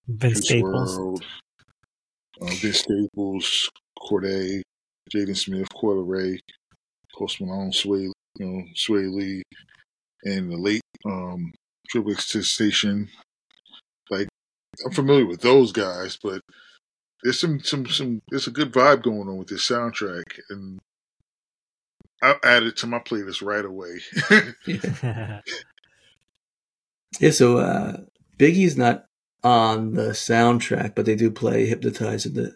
Vince 0.08 0.40
Juice 0.40 0.46
Staples. 0.48 0.98
WRLD, 0.98 1.24
uh, 2.42 2.46
Vince 2.56 2.80
Staples, 2.80 3.70
Cordae, 4.00 4.62
Jaden 5.14 5.38
Smith, 5.38 5.68
Coi 5.74 5.96
Leray, 5.96 6.40
Post 7.18 7.42
Malone, 7.42 7.72
Sway, 7.72 8.12
you 8.40 8.46
know, 8.46 8.64
Sway 8.76 9.02
Lee, 9.06 9.44
and 10.24 10.52
the 10.52 10.58
late 10.58 10.82
um, 11.06 11.52
Triple 11.90 12.12
X 12.14 12.34
Station. 12.50 13.10
Like, 14.10 14.28
I'm 14.86 14.92
familiar 14.92 15.26
with 15.26 15.42
those 15.42 15.72
guys, 15.72 16.18
but 16.22 16.42
there's 17.24 17.40
some 17.40 17.60
some 17.62 17.86
some 17.88 18.22
there's 18.30 18.48
a 18.48 18.52
good 18.52 18.72
vibe 18.72 19.04
going 19.04 19.28
on 19.28 19.38
with 19.38 19.48
this 19.48 19.68
soundtrack, 19.70 20.24
and 20.50 20.80
I 22.24 22.36
added 22.44 22.70
it 22.70 22.78
to 22.78 22.88
my 22.88 23.00
playlist 23.00 23.42
right 23.46 23.66
away. 23.66 24.00
Yeah. 24.68 25.42
Yeah, 27.20 27.30
so 27.30 27.58
uh, 27.60 27.98
Biggie's 28.40 28.76
not 28.76 29.06
on 29.44 29.94
the 29.94 30.10
soundtrack, 30.14 30.96
but 30.96 31.06
they 31.06 31.16
do 31.16 31.30
play 31.30 31.68
"Hypnotize" 31.68 32.26
in 32.26 32.34
the 32.34 32.56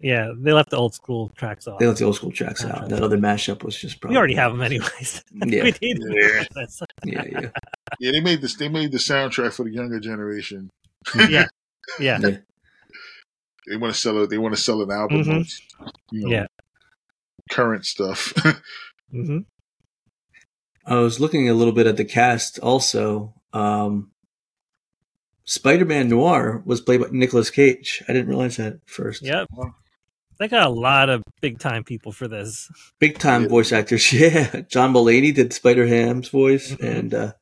yeah, 0.00 0.32
they 0.38 0.52
left 0.52 0.70
the 0.70 0.76
old 0.76 0.94
school 0.94 1.30
tracks 1.36 1.66
off. 1.66 1.78
they 1.78 1.86
left 1.86 1.98
the 1.98 2.04
old 2.04 2.16
school 2.16 2.30
tracks 2.30 2.64
out. 2.64 2.88
That 2.88 3.02
other 3.02 3.16
mashup 3.18 3.62
was 3.62 3.76
just 3.76 4.00
probably 4.00 4.14
We 4.14 4.18
already 4.18 4.34
have 4.34 4.52
them 4.52 4.62
anyways. 4.62 5.24
Yeah. 5.46 5.64
we 5.64 5.74
need 5.82 5.98
Yeah. 6.00 6.44
Yeah, 7.04 7.24
yeah, 7.30 7.50
yeah, 8.00 8.10
they 8.12 8.20
made 8.20 8.40
this. 8.40 8.56
They 8.56 8.68
made 8.68 8.92
the 8.92 8.98
soundtrack 8.98 9.52
for 9.54 9.64
the 9.64 9.70
younger 9.70 10.00
generation. 10.00 10.70
yeah, 11.14 11.46
yeah, 11.98 12.18
yeah. 12.20 12.36
They 13.66 13.76
want 13.76 13.92
to 13.94 14.00
sell 14.00 14.22
it. 14.22 14.30
They 14.30 14.38
want 14.38 14.54
to 14.54 14.60
sell 14.60 14.80
an 14.82 14.90
album. 14.90 15.24
Mhm. 15.24 15.40
Of, 15.40 15.92
you 16.12 16.20
know, 16.22 16.28
yeah. 16.30 16.46
Current 17.56 17.86
stuff. 17.86 18.32
hmm 19.10 19.38
I 20.84 20.96
was 21.00 21.18
looking 21.18 21.48
a 21.48 21.54
little 21.54 21.72
bit 21.72 21.86
at 21.86 21.96
the 21.96 22.04
cast 22.04 22.58
also. 22.60 23.34
Um, 23.52 24.10
Spider-Man 25.44 26.08
Noir 26.08 26.62
was 26.64 26.80
played 26.80 27.00
by 27.00 27.08
Nicolas 27.10 27.50
Cage. 27.50 28.02
I 28.08 28.12
didn't 28.12 28.28
realize 28.28 28.56
that 28.58 28.74
at 28.74 28.78
first. 28.86 29.22
Yep. 29.22 29.48
They 30.38 30.48
got 30.48 30.66
a 30.66 30.70
lot 30.70 31.08
of 31.08 31.22
big 31.40 31.58
time 31.58 31.82
people 31.82 32.12
for 32.12 32.28
this. 32.28 32.68
Big 32.98 33.18
time 33.18 33.44
Yeah. 33.44 33.48
voice 33.48 33.72
actors. 33.72 34.12
Yeah. 34.12 34.60
John 34.68 34.92
Mulaney 34.92 35.34
did 35.34 35.52
Spider 35.52 35.86
Ham's 35.86 36.28
voice 36.28 36.72
Mhm. 36.72 36.96
and 36.98 37.14
uh, 37.14 37.32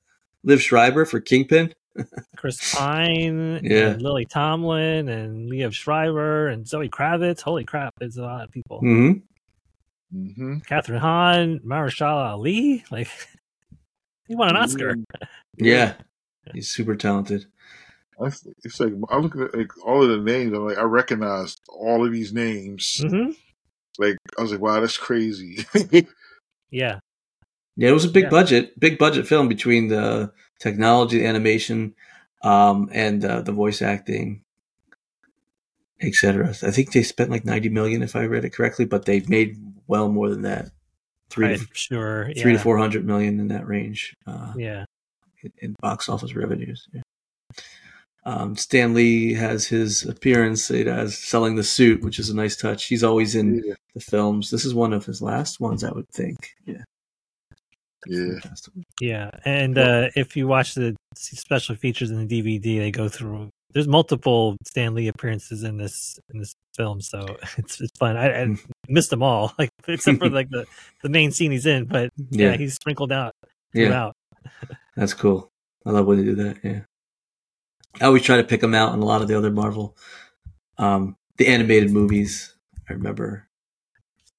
Liev 0.47 0.61
Schreiber 0.61 1.05
for 1.05 1.21
Kingpin. 1.21 1.75
Chris 2.37 2.75
Pine, 2.75 3.61
Yeah. 3.65 3.91
and 3.91 4.03
Lily 4.03 4.27
Tomlin, 4.27 5.09
and 5.09 5.51
Liev 5.51 5.73
Schreiber, 5.73 6.49
and 6.49 6.67
Zoe 6.69 6.89
Kravitz. 6.89 7.41
Holy 7.41 7.65
crap, 7.65 7.95
it's 8.01 8.17
a 8.17 8.23
lot 8.23 8.45
of 8.45 8.51
people. 8.53 8.79
hmm 8.79 9.13
hmm 10.15 10.59
Kathryn 10.69 10.99
Hahn, 11.01 11.61
Mahershala 11.61 12.31
Ali. 12.33 12.85
Like, 12.91 13.09
he 14.29 14.35
won 14.37 14.49
an 14.49 14.57
Oscar. 14.57 14.97
Yeah. 15.57 15.95
He's 16.53 16.69
super 16.69 16.97
talented. 16.97 17.47
I, 18.21 18.27
it's 18.65 18.81
like 18.81 18.93
I 19.09 19.19
look 19.19 19.37
at 19.37 19.57
like 19.57 19.71
all 19.87 20.03
of 20.03 20.09
the 20.09 20.19
names. 20.19 20.53
I'm 20.53 20.67
like 20.67 20.79
I 20.79 20.83
recognize 20.83 21.57
all 21.69 22.05
of 22.05 22.13
these 22.13 22.33
names. 22.33 23.01
hmm 23.01 23.31
Like 23.99 24.17
I 24.39 24.43
was 24.43 24.53
like, 24.53 24.61
wow, 24.61 24.81
that's 24.81 24.97
crazy. 24.97 25.65
Yeah. 26.71 26.99
Yeah, 27.77 27.91
it 27.91 27.93
was 27.93 28.05
a 28.05 28.09
big 28.11 28.25
Yeah. 28.25 28.31
budget, 28.31 28.81
big 28.81 28.99
budget 28.99 29.29
film 29.29 29.49
between 29.49 29.89
the 29.89 30.33
technology, 30.59 31.21
the 31.21 31.27
animation, 31.27 31.95
um, 32.43 32.89
and 32.93 33.25
uh, 33.25 33.43
the 33.43 33.53
voice 33.53 33.81
acting, 33.81 34.43
etc. 36.01 36.51
I 36.51 36.71
think 36.73 36.93
they 36.93 37.03
spent 37.05 37.31
like 37.31 37.45
ninety 37.45 37.69
million, 37.69 38.03
if 38.03 38.17
I 38.17 38.25
read 38.27 38.45
it 38.45 38.55
correctly, 38.55 38.85
but 38.87 39.05
they 39.05 39.21
made 39.29 39.57
well 39.87 40.09
more 40.09 40.31
than 40.31 40.43
that, 40.43 40.71
3 41.31 41.47
I'm 41.47 41.59
to 41.59 41.67
sure. 41.73 42.25
three 42.37 42.53
yeah. 42.53 42.59
to 42.59 42.63
four 42.63 42.79
hundred 42.79 43.07
million 43.07 43.41
in 43.41 43.49
that 43.49 43.67
range 43.67 44.15
uh, 44.27 44.53
Yeah. 44.57 44.85
in, 45.43 45.53
in 45.61 45.77
box 45.81 46.09
office 46.09 46.35
revenues. 46.35 46.87
Yeah. 46.93 47.03
Um, 48.27 48.57
Stan 48.57 48.95
Lee 48.95 49.35
has 49.35 49.67
his 49.67 50.05
appearance 50.05 50.71
you 50.71 50.85
know, 50.85 50.95
as 50.95 51.19
selling 51.19 51.57
the 51.57 51.63
suit, 51.63 52.03
which 52.03 52.19
is 52.19 52.31
a 52.31 52.37
nice 52.37 52.57
touch. 52.57 52.87
He's 52.87 53.05
always 53.05 53.35
in 53.35 53.63
yeah, 53.63 53.75
the 53.95 54.01
films. 54.01 54.51
This 54.51 54.65
is 54.65 54.75
one 54.75 54.95
of 54.95 55.05
his 55.05 55.21
last 55.21 55.61
ones, 55.61 55.85
I 55.85 55.93
would 55.93 56.09
think. 56.09 56.55
Yeah. 56.65 56.85
yeah. 58.07 58.39
Yeah. 58.99 59.31
And 59.45 59.77
uh, 59.77 60.09
if 60.17 60.37
you 60.37 60.47
watch 60.47 60.75
the 60.75 60.97
special 61.15 61.77
features 61.77 62.11
in 62.11 62.27
the 62.27 62.43
DVD, 62.43 62.79
they 62.79 62.91
go 62.91 63.09
through. 63.09 63.51
There's 63.75 63.89
multiple 63.89 64.57
Stan 64.65 64.95
Lee 64.95 65.09
appearances 65.09 65.65
in 65.65 65.77
this 65.79 66.19
in 66.33 66.39
this 66.39 66.55
film, 66.77 67.01
so 67.01 67.27
it's 67.59 67.81
it's 67.81 67.99
fun. 67.99 68.17
I, 68.17 68.43
I 68.43 68.57
missed 68.89 69.11
them 69.11 69.23
all, 69.23 69.53
like 69.59 69.71
except 69.89 70.19
for 70.19 70.31
like 70.31 70.49
the 70.51 70.65
the 71.03 71.09
main 71.09 71.31
scene 71.33 71.51
he's 71.51 71.67
in, 71.67 71.85
but 71.87 72.11
yeah, 72.31 72.53
Yeah, 72.53 72.57
he's 72.57 72.75
sprinkled 72.75 73.11
out 73.13 73.35
yeah. 73.73 73.87
throughout. 73.89 74.17
That's 74.97 75.13
cool. 75.15 75.51
I 75.85 75.91
love 75.91 76.07
when 76.07 76.19
they 76.19 76.25
do 76.25 76.35
that. 76.37 76.59
Yeah. 76.63 76.81
I 78.01 78.07
always 78.07 78.23
try 78.23 78.37
to 78.39 78.45
pick 78.45 78.61
them 78.61 78.75
out 78.75 78.95
in 78.95 79.01
a 79.01 79.05
lot 79.05 79.23
of 79.23 79.29
the 79.29 79.37
other 79.37 79.51
Marvel, 79.51 79.97
um, 80.79 81.17
the 81.37 81.47
animated 81.49 81.91
movies. 81.91 82.55
I 82.89 82.93
remember, 82.95 83.49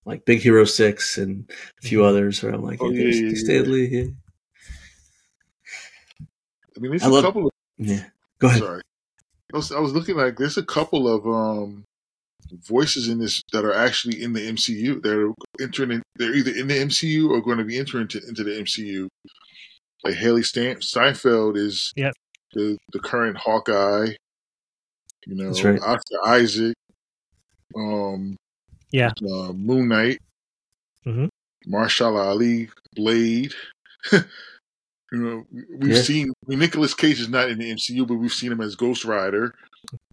like 0.06 0.26
Big 0.26 0.39
Hero 0.41 0.65
Six 0.65 1.17
and 1.17 1.50
a 1.84 1.88
few 1.88 2.00
Mhm. 2.00 2.06
others, 2.10 2.41
where 2.43 2.54
I'm 2.54 2.62
like, 2.63 2.82
Oh, 2.82 2.89
yeah, 2.89 3.06
yeah, 3.06 3.28
yeah, 3.30 3.36
Stan 3.36 3.63
yeah. 3.65 3.69
Lee. 3.71 3.86
Yeah. 3.88 4.04
I 6.76 6.80
mean, 6.80 6.91
there's 6.91 7.04
I 7.04 7.08
a 7.08 7.10
love- 7.10 7.24
couple 7.24 7.45
of 7.48 7.52
yeah. 7.78 8.06
Go 8.39 8.48
ahead. 8.48 8.60
sorry. 8.62 8.82
I 9.56 9.58
was, 9.58 9.72
I 9.72 9.80
was 9.80 9.94
looking 9.94 10.18
like 10.18 10.36
there's 10.36 10.58
a 10.58 10.65
couple 10.65 11.08
of 11.08 11.26
um 11.26 11.86
voices 12.68 13.08
in 13.08 13.20
this 13.20 13.41
that 13.54 13.63
are 13.63 13.74
actually 13.74 14.22
in 14.22 14.34
the 14.34 14.41
MCU. 14.41 15.02
They're 15.02 15.30
entering. 15.62 15.91
In, 15.91 16.04
they're 16.18 16.36
either 16.36 16.52
in 16.52 16.68
the 16.68 16.74
MCU 16.74 17.30
or 17.30 17.41
going 17.41 17.60
to 17.60 17.63
be 17.63 17.80
entering 17.80 18.02
into, 18.04 18.20
into 18.28 18.44
the 18.44 18.52
MCU. 18.52 19.08
Like 20.04 20.15
Hailee 20.15 20.44
Stein, 20.46 20.82
Steinfeld 20.82 21.56
is 21.58 21.94
Yep. 21.96 22.13
the 22.54 22.78
the 22.91 23.00
current 23.00 23.38
Hawkeye. 23.38 24.10
You 25.26 25.36
know, 25.36 25.46
That's 25.46 25.63
right. 25.63 25.82
Oscar 25.82 26.28
Isaac, 26.28 26.76
um, 27.78 28.36
Yeah. 28.91 29.12
uh, 29.32 29.54
Moon 29.54 29.88
Knight, 29.88 30.20
Mhm. 31.06 31.30
Marshall 31.65 32.18
Ali, 32.18 32.70
Blade. 32.94 33.54
you 35.15 35.23
know, 35.23 35.45
we've 35.80 35.95
Yeah. 35.95 36.01
seen 36.01 36.30
I 36.30 36.49
mean, 36.49 36.60
Nicolas 36.60 36.93
Cage 36.93 37.19
is 37.21 37.30
not 37.30 37.49
in 37.49 37.58
the 37.60 37.71
MCU, 37.71 38.06
but 38.06 38.15
we've 38.15 38.34
seen 38.34 38.51
him 38.51 38.62
as 38.62 38.75
Ghost 38.75 39.06
Rider. 39.06 39.56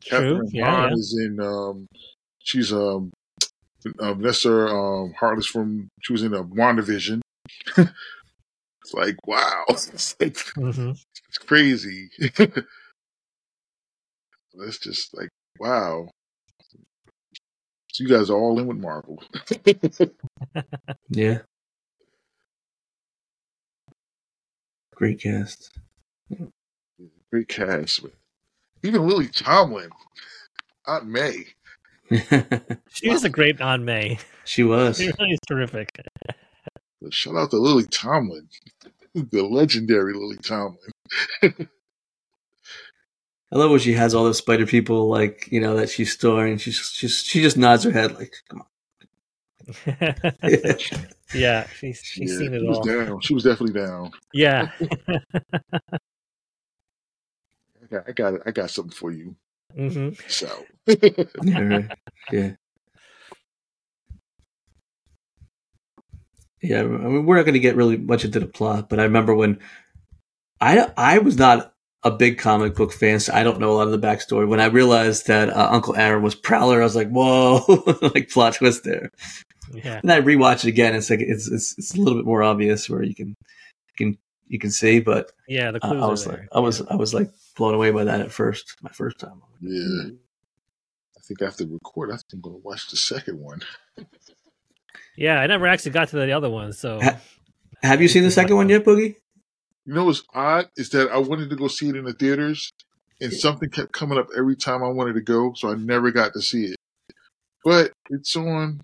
True. 0.01 0.41
Kathryn 0.41 0.49
Yeah. 0.53 0.71
Hahn 0.71 0.91
yeah. 0.91 0.95
is 0.95 1.19
in. 1.19 1.41
Um, 1.41 1.87
she's 2.39 2.73
um, 2.73 3.11
uh, 3.99 4.15
Vanessa 4.15 4.53
um, 4.69 5.13
Hartless 5.19 5.47
from. 5.47 5.89
She 6.03 6.13
was 6.13 6.23
in 6.23 6.35
a 6.35 6.45
WandaVision. 6.45 7.21
it's 7.77 8.95
like 8.95 9.17
wow, 9.27 9.65
it's, 9.69 10.15
like, 10.21 10.39
hmm 10.55 10.93
it's 11.29 11.39
crazy. 11.39 12.11
That's 14.55 14.79
just 14.79 15.17
like 15.17 15.31
wow. 15.59 16.09
So 17.93 18.05
you 18.05 18.09
guys 18.09 18.31
are 18.31 18.39
all 18.39 18.59
in 18.59 18.67
with 18.67 18.79
Marvel. 18.79 19.23
Yeah. 21.09 21.41
Great 24.95 25.21
cast. 25.21 25.79
Great 27.31 27.49
cast. 27.49 28.01
Even 28.83 29.07
Lily 29.07 29.29
Tomlin, 29.29 29.91
Aunt 30.87 31.07
May. 31.07 31.47
She 32.91 33.09
was 33.09 33.25
a 33.25 33.31
great 33.31 33.61
Aunt 33.61 33.85
May. 33.85 34.19
she 34.45 34.63
was. 34.63 34.99
She 34.99 35.11
really 35.19 35.33
is 35.33 35.39
terrific. 35.49 35.89
Shout 37.11 37.37
out 37.37 37.51
to 37.51 37.57
Lily 37.57 37.85
Tomlin, 37.85 38.49
the 39.15 39.43
legendary 39.43 40.13
Lily 40.13 40.37
Tomlin. 40.37 40.77
I 43.53 43.57
love 43.59 43.71
when 43.71 43.81
she 43.81 43.95
has 43.95 44.15
all 44.15 44.25
those 44.25 44.39
spider 44.39 44.67
people, 44.67 45.09
like 45.09 45.49
you 45.51 45.61
know, 45.61 45.77
that 45.77 45.89
she's 45.91 46.13
storing. 46.13 46.59
She 46.59 46.71
just, 46.71 46.99
just 46.99 47.27
she 47.27 47.41
just 47.41 47.57
nods 47.57 47.85
her 47.85 47.91
head, 47.91 48.15
like, 48.15 48.35
"Come 48.49 48.63
on, 48.63 48.67
yeah, 51.35 51.67
she's 51.73 52.03
she's 52.05 52.33
Yeah, 52.33 52.37
seen 52.37 52.55
it 52.55 52.61
she 52.61 52.67
was 52.67 52.79
all. 52.79 52.81
down. 52.81 53.21
She 53.21 53.35
was 53.35 53.45
definitely 53.45 53.81
down. 53.81 54.13
Yeah. 54.33 54.69
I 57.83 57.87
got, 57.91 58.09
I 58.09 58.13
got, 58.13 58.35
I 58.47 58.51
got 58.53 58.71
something 58.71 58.93
for 58.93 59.11
you. 59.13 59.37
hmm 59.77 60.11
So, 60.29 60.67
yeah, 60.89 61.59
right. 61.59 61.91
yeah. 62.31 62.51
Yeah, 66.63 66.81
I 66.81 66.85
mean, 66.85 67.27
we're 67.27 67.37
not 67.37 67.45
going 67.45 67.55
to 67.55 67.61
get 67.61 67.77
really 67.77 67.97
much 67.97 68.25
into 68.25 68.41
the 68.41 68.47
plot, 68.47 68.89
but 68.89 69.01
I 69.01 69.05
remember 69.05 69.35
when 69.35 69.61
I 70.61 70.91
I 70.97 71.19
was 71.19 71.39
not 71.39 71.72
a 72.05 72.11
big 72.11 72.39
comic 72.39 72.75
book 72.75 72.93
fan, 72.93 73.21
so 73.21 73.33
I 73.33 73.43
don't 73.45 73.61
know 73.61 73.71
a 73.73 73.75
lot 73.75 73.87
of 73.89 73.99
the 73.99 74.07
backstory. 74.07 74.49
When 74.49 74.61
I 74.61 74.67
realized 74.67 75.27
that 75.29 75.51
uh, 75.51 75.69
Uncle 75.71 75.95
Aaron 75.97 76.23
was 76.23 76.35
Prowler, 76.35 76.81
I 76.81 76.85
was 76.85 76.97
like, 76.97 77.09
"Whoa!" 77.11 77.65
like 78.15 78.29
plot 78.31 78.55
twist 78.55 78.85
there. 78.85 79.11
Yeah. 79.73 80.01
And 80.03 80.13
I 80.13 80.21
rewatch 80.21 80.65
it 80.65 80.69
again. 80.69 80.95
It's 80.95 81.09
like 81.11 81.21
it's 81.21 81.49
it's 81.49 81.79
it's 81.79 81.95
a 81.95 81.99
little 82.01 82.19
bit 82.19 82.27
more 82.27 82.43
obvious 82.43 82.91
where 82.91 83.03
you 83.03 83.15
can 83.15 83.29
you 83.29 83.95
can 83.97 84.19
you 84.49 84.59
can 84.59 84.71
see, 84.71 85.01
but 85.01 85.31
Yeah. 85.49 85.71
The 85.71 85.85
uh, 85.85 85.89
clues 85.89 86.03
I 86.03 86.07
are 86.07 86.11
was 86.11 86.25
there. 86.25 86.37
like 86.39 86.49
I 86.53 86.59
was 86.61 86.83
I 86.83 86.95
was 86.97 87.15
like 87.15 87.31
blown 87.57 87.75
away 87.75 87.91
by 87.91 88.05
that 88.05 88.21
at 88.21 88.33
first, 88.33 88.75
my 88.83 88.91
first 88.91 89.19
time. 89.19 89.41
yeah. 89.61 90.11
I 91.17 91.21
think 91.25 91.41
after 91.43 91.65
record, 91.65 92.11
I 92.11 92.15
think 92.17 92.25
I'm 92.35 92.41
going 92.41 92.57
to 92.57 92.63
watch 92.67 92.91
the 92.91 92.97
second 92.97 93.39
one. 93.39 93.61
Yeah, 95.17 95.39
I 95.41 95.47
never 95.47 95.67
actually 95.69 95.93
got 95.93 96.09
to 96.09 96.17
the 96.17 96.33
other 96.33 96.51
one, 96.51 96.73
so 96.73 97.01
Ha- 97.01 97.21
Have 97.83 98.03
you 98.03 98.09
seen 98.09 98.25
the 98.25 98.31
second 98.31 98.57
one 98.57 98.69
yet, 98.69 98.85
Boogie? 98.85 99.15
You 99.87 99.95
know 99.95 100.05
what's 100.05 100.23
odd 100.35 100.69
is 100.77 100.91
that 100.91 101.11
I 101.11 101.19
wanted 101.19 101.51
to 101.51 101.57
go 101.57 101.69
see 101.69 101.89
it 101.89 101.97
in 101.97 102.05
the 102.05 102.13
theaters, 102.13 102.71
and 103.21 103.33
something 103.33 103.69
kept 103.69 103.93
coming 103.93 104.19
up 104.19 104.29
every 104.37 104.57
time 104.57 104.83
I 104.83 104.89
wanted 104.89 105.15
to 105.15 105.21
go, 105.21 105.53
so 105.55 105.71
I 105.71 105.75
never 105.75 106.11
got 106.13 106.33
to 106.35 106.41
see 106.43 106.67
it. 106.67 106.77
But 107.65 107.93
it's 108.11 108.37
on. 108.37 108.81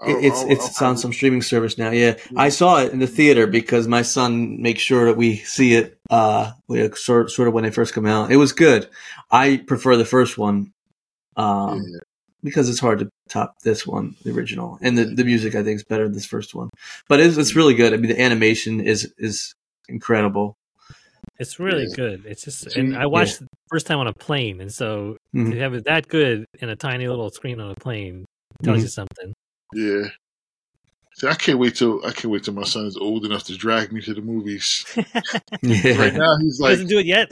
I'll- 0.00 0.16
it's 0.24 0.40
I'll- 0.40 0.50
it's, 0.50 0.60
I'll 0.62 0.66
it's 0.66 0.82
on 0.82 0.98
some 0.98 1.12
streaming 1.12 1.42
service 1.42 1.78
now. 1.78 1.90
Yeah, 1.90 2.16
I 2.36 2.48
saw 2.48 2.82
it 2.82 2.92
in 2.92 2.98
the 2.98 3.06
theater 3.06 3.46
because 3.46 3.86
my 3.86 4.02
son 4.02 4.60
makes 4.60 4.82
sure 4.82 5.06
that 5.06 5.16
we 5.16 5.36
see 5.36 5.74
it. 5.74 5.96
Uh, 6.10 6.52
we- 6.68 6.90
sort 6.96 7.30
sort 7.30 7.46
of 7.46 7.54
when 7.54 7.62
they 7.64 7.70
first 7.70 7.94
come 7.94 8.06
out. 8.06 8.32
It 8.32 8.36
was 8.36 8.52
good. 8.52 8.88
I 9.30 9.58
prefer 9.58 9.96
the 9.96 10.04
first 10.04 10.38
one, 10.38 10.72
um, 11.36 11.82
Yeah. 11.84 11.98
because 12.42 12.68
it's 12.68 12.80
hard 12.80 12.98
to 12.98 13.08
top 13.28 13.54
this 13.62 13.86
one, 13.86 14.16
the 14.24 14.32
original, 14.32 14.76
and 14.82 14.98
the, 14.98 15.04
the 15.04 15.24
music 15.24 15.54
I 15.54 15.62
think 15.62 15.76
is 15.76 15.84
better 15.84 16.04
than 16.04 16.14
this 16.14 16.26
first 16.26 16.52
one. 16.52 16.68
But 17.08 17.20
it's 17.20 17.36
it's 17.36 17.54
really 17.54 17.74
good. 17.74 17.94
I 17.94 17.96
mean, 17.96 18.10
the 18.10 18.20
animation 18.20 18.80
is 18.80 19.12
is 19.18 19.54
incredible. 19.88 20.56
it's 21.38 21.58
really 21.58 21.84
Yeah. 21.88 21.96
good. 21.96 22.26
It's 22.26 22.42
just, 22.44 22.76
and 22.76 22.96
I 22.96 23.06
watched 23.06 23.40
the 23.40 23.46
first 23.68 23.86
time 23.86 23.98
on 23.98 24.06
a 24.06 24.12
plane, 24.12 24.60
and 24.60 24.72
so 24.72 25.16
Mhm. 25.34 25.52
to 25.52 25.58
have 25.58 25.74
it 25.74 25.84
that 25.86 26.06
good 26.08 26.44
in 26.60 26.68
a 26.68 26.76
tiny 26.76 27.08
little 27.08 27.30
screen 27.30 27.58
on 27.60 27.70
a 27.70 27.74
plane 27.74 28.24
tells 28.62 28.78
Mhm. 28.78 28.82
you 28.82 28.88
something. 28.88 29.34
Yeah. 29.74 30.02
See, 31.16 31.26
I 31.26 31.34
can't 31.34 31.58
wait 31.58 31.74
till 31.76 32.04
I 32.06 32.12
can't 32.12 32.30
wait 32.32 32.44
till 32.44 32.54
my 32.54 32.64
son 32.64 32.86
is 32.86 32.96
old 32.96 33.24
enough 33.24 33.44
to 33.44 33.56
drag 33.56 33.92
me 33.92 34.00
to 34.02 34.14
the 34.14 34.20
movies. 34.22 34.84
Yeah, 35.62 35.98
Right 35.98 36.14
now, 36.14 36.36
he's 36.40 36.58
He 36.58 36.62
like, 36.62 36.72
doesn't 36.72 36.88
do 36.88 36.98
it 36.98 37.06
yet. 37.06 37.30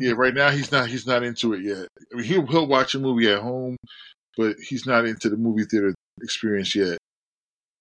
yeah. 0.00 0.12
Right 0.12 0.34
now, 0.34 0.50
he's 0.50 0.70
not 0.72 0.88
he's 0.88 1.06
not 1.06 1.22
into 1.22 1.52
it 1.54 1.62
yet. 1.62 1.86
I 2.12 2.16
mean, 2.16 2.24
he'll 2.24 2.46
he'll 2.46 2.66
watch 2.66 2.94
a 2.94 2.98
movie 2.98 3.28
at 3.30 3.40
home, 3.42 3.76
but 4.36 4.56
he's 4.68 4.86
not 4.86 5.06
into 5.06 5.28
the 5.28 5.36
movie 5.36 5.64
theater 5.64 5.94
experience 6.22 6.74
yet. 6.74 6.98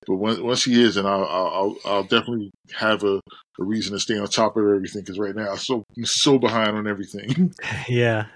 But 0.08 0.15
once 0.15 0.39
once 0.39 0.63
he 0.63 0.82
is, 0.82 0.98
and 0.98 1.08
I'll 1.08 1.26
I'll 1.26 1.48
I'll, 1.48 1.76
I'll 1.86 2.04
definitely 2.04 2.52
have 2.74 3.04
a, 3.04 3.15
a 3.60 3.63
reason 3.63 3.93
to 3.93 4.00
stay 4.00 4.17
on 4.17 4.28
top 4.28 4.56
of 4.56 4.63
everything 4.65 5.02
because 5.02 5.20
right 5.20 5.36
now 5.36 5.52
I'm 5.52 5.58
so 5.58 5.84
I'm 5.98 6.06
so 6.06 6.39
behind 6.39 6.78
on 6.78 6.88
everything. 6.88 7.54
yeah. 7.89 8.28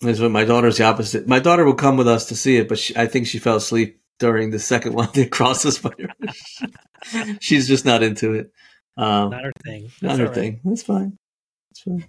That's 0.00 0.20
what 0.20 0.30
my 0.30 0.44
daughter's 0.44 0.76
the 0.76 0.84
opposite. 0.84 1.26
My 1.26 1.38
daughter 1.38 1.64
will 1.64 1.74
come 1.74 1.96
with 1.96 2.08
us 2.08 2.26
to 2.26 2.36
see 2.36 2.58
it, 2.58 2.68
but 2.68 2.78
she, 2.78 2.94
I 2.96 3.06
think 3.06 3.26
she 3.26 3.38
fell 3.38 3.56
asleep 3.56 3.98
during 4.18 4.50
the 4.50 4.58
second 4.58 4.92
one, 4.94 5.08
the 5.14 5.22
Across 5.22 5.62
the 5.62 5.72
Spider. 5.72 6.08
She's 7.40 7.66
just 7.66 7.84
not 7.86 8.02
into 8.02 8.34
it. 8.34 8.50
Um, 8.98 9.30
Not 9.30 9.44
her 9.44 9.52
thing. 9.64 9.90
not 10.02 10.08
That's 10.08 10.18
her 10.18 10.24
all 10.24 10.28
right. 10.32 10.34
thing. 10.34 10.60
That's 10.64 10.82
fine. 10.82 11.16
That's 11.70 11.82
fine. 11.82 12.04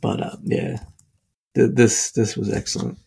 But 0.00 0.20
uh, 0.22 0.36
yeah, 0.44 0.78
Th- 1.54 1.70
this 1.72 2.10
this 2.12 2.36
was 2.36 2.52
excellent. 2.52 2.98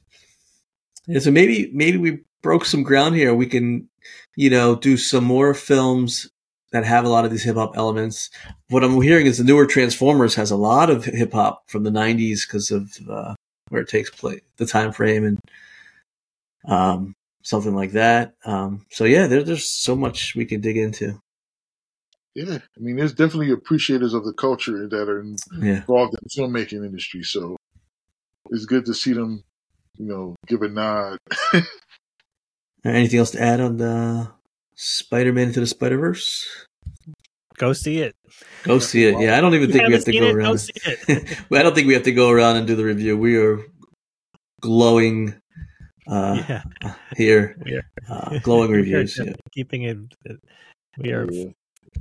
And 1.07 1.21
so 1.21 1.31
maybe 1.31 1.69
maybe 1.73 1.97
we 1.97 2.19
broke 2.45 2.63
some 2.63 2.83
ground 2.83 3.15
here. 3.15 3.33
We 3.33 3.47
can, 3.47 3.89
you 4.35 4.51
know, 4.51 4.75
do 4.75 4.97
some 4.97 5.23
more 5.23 5.55
films 5.55 6.29
that 6.71 6.85
have 6.85 7.03
a 7.03 7.09
lot 7.09 7.25
of 7.25 7.31
these 7.31 7.41
hip 7.43 7.55
hop 7.55 7.75
elements. 7.75 8.29
What 8.69 8.83
I'm 8.83 9.01
hearing 9.01 9.25
is 9.25 9.39
the 9.39 9.43
newer 9.43 9.65
Transformers 9.65 10.35
has 10.35 10.51
a 10.51 10.55
lot 10.55 10.91
of 10.91 11.05
hip 11.05 11.33
hop 11.33 11.63
from 11.67 11.81
the 11.83 11.89
'90s 11.89 12.45
because 12.45 12.69
of 12.69 12.91
uh, 13.09 13.33
where 13.69 13.81
it 13.81 13.89
takes 13.89 14.11
place, 14.11 14.41
the 14.57 14.67
time 14.67 14.91
frame, 14.91 15.25
and 15.25 15.39
um, 16.67 17.15
something 17.41 17.73
like 17.75 17.93
that. 17.93 18.35
Um, 18.45 18.85
so 18.91 19.05
yeah, 19.05 19.25
there, 19.25 19.41
there's 19.41 19.67
so 19.67 19.95
much 19.95 20.35
we 20.35 20.45
can 20.45 20.61
dig 20.61 20.77
into. 20.77 21.19
yeah, 22.35 22.59
I 22.59 22.79
mean, 22.79 22.95
there's 22.95 23.13
definitely 23.13 23.51
appreciators 23.53 24.13
of 24.13 24.23
the 24.23 24.33
culture 24.33 24.87
that 24.87 25.09
are 25.09 25.23
Yeah. 25.59 25.77
involved 25.77 26.13
in 26.13 26.19
the 26.21 26.29
filmmaking 26.29 26.85
industry, 26.85 27.23
so 27.23 27.55
it's 28.51 28.65
good 28.65 28.85
to 28.85 28.93
see 28.93 29.13
them, 29.13 29.43
you 29.97 30.05
know, 30.05 30.35
give 30.45 30.61
a 30.61 30.67
nod. 30.69 31.17
Anything 32.85 33.19
else 33.19 33.31
to 33.31 33.41
add 33.41 33.59
on 33.59 33.77
the 33.77 34.29
Spider-Man 34.75 35.47
into 35.47 35.59
the 35.59 35.67
Spider-Verse? 35.67 36.67
Go 37.57 37.73
see 37.73 37.99
it. 37.99 38.15
Go 38.63 38.79
see 38.79 39.05
it. 39.05 39.19
Yeah, 39.19 39.37
I 39.37 39.41
don't 39.41 39.53
even 39.55 39.71
think 39.71 39.87
we 39.87 39.93
have 39.93 40.03
to 40.03 40.11
go 40.11 40.17
it? 40.25 40.31
Go 40.33 40.37
around. 40.37 40.57
see 40.59 40.71
it. 40.75 41.37
I 41.51 41.63
don't 41.63 41.73
think 41.73 41.87
we 41.87 41.93
have 41.93 42.03
to 42.03 42.11
go 42.11 42.29
around 42.29 42.57
and 42.57 42.67
do 42.67 42.75
the 42.75 42.83
review. 42.83 43.17
We 43.17 43.37
are 43.37 43.59
glowing 44.61 45.33
uh, 46.07 46.43
yeah. 46.47 46.63
here. 47.15 47.55
We 47.63 47.73
are- 47.75 47.89
Uh, 48.07 48.39
glowing 48.43 48.69
we 48.71 48.75
are 48.75 48.81
reviews. 48.81 49.17
Yeah. 49.17 49.33
Keeping 49.53 49.83
it. 49.83 49.97
We 50.99 51.11
are 51.11 51.27
Yeah. 51.31 51.45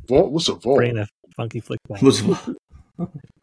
Vault, 0.08 0.32
what's 0.32 0.48
a 0.48 0.54
vault? 0.54 0.78
bringing 0.78 0.98
a 0.98 1.06
funky 1.36 1.60
flick 1.60 1.80
back. 1.88 2.02
Was- 2.02 2.22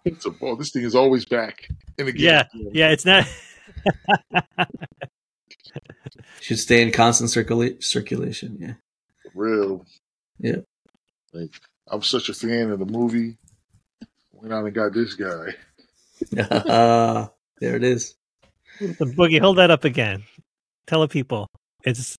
It's 0.05 0.25
a 0.25 0.29
vault. 0.31 0.59
This 0.59 0.71
thing 0.71 0.83
is 0.83 0.95
always 0.95 1.25
back. 1.25 1.67
And 1.97 2.07
again, 2.09 2.21
Yeah. 2.23 2.43
Yeah, 2.73 2.89
it's 2.91 3.05
not. 3.05 3.25
should 6.39 6.59
stay 6.59 6.81
in 6.81 6.91
constant 6.91 7.29
circula- 7.29 7.83
circulation. 7.83 8.57
Yeah. 8.59 8.73
real. 9.33 9.85
Yeah. 10.39 10.57
Like 11.33 11.51
I'm 11.87 12.01
such 12.01 12.29
a 12.29 12.33
fan 12.33 12.71
of 12.71 12.79
the 12.79 12.85
movie. 12.85 13.37
Went 14.33 14.53
out 14.53 14.65
and 14.65 14.73
got 14.73 14.93
this 14.93 15.13
guy. 15.13 15.55
there 17.59 17.75
it 17.75 17.83
is. 17.83 18.15
the 18.79 19.05
boogie, 19.05 19.39
hold 19.39 19.57
that 19.57 19.71
up 19.71 19.85
again. 19.85 20.23
Tell 20.87 21.01
the 21.01 21.07
people. 21.07 21.47
It's 21.83 22.15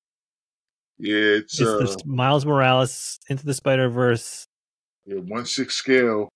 Yeah, 0.98 1.16
it's, 1.16 1.60
it's 1.60 1.68
uh, 1.68 1.78
the 1.78 2.02
Miles 2.06 2.46
Morales 2.46 3.18
into 3.28 3.44
the 3.44 3.54
Spider 3.54 3.88
Verse 3.88 4.46
yeah, 5.04 5.16
one 5.16 5.46
sixth 5.46 5.76
scale. 5.76 6.28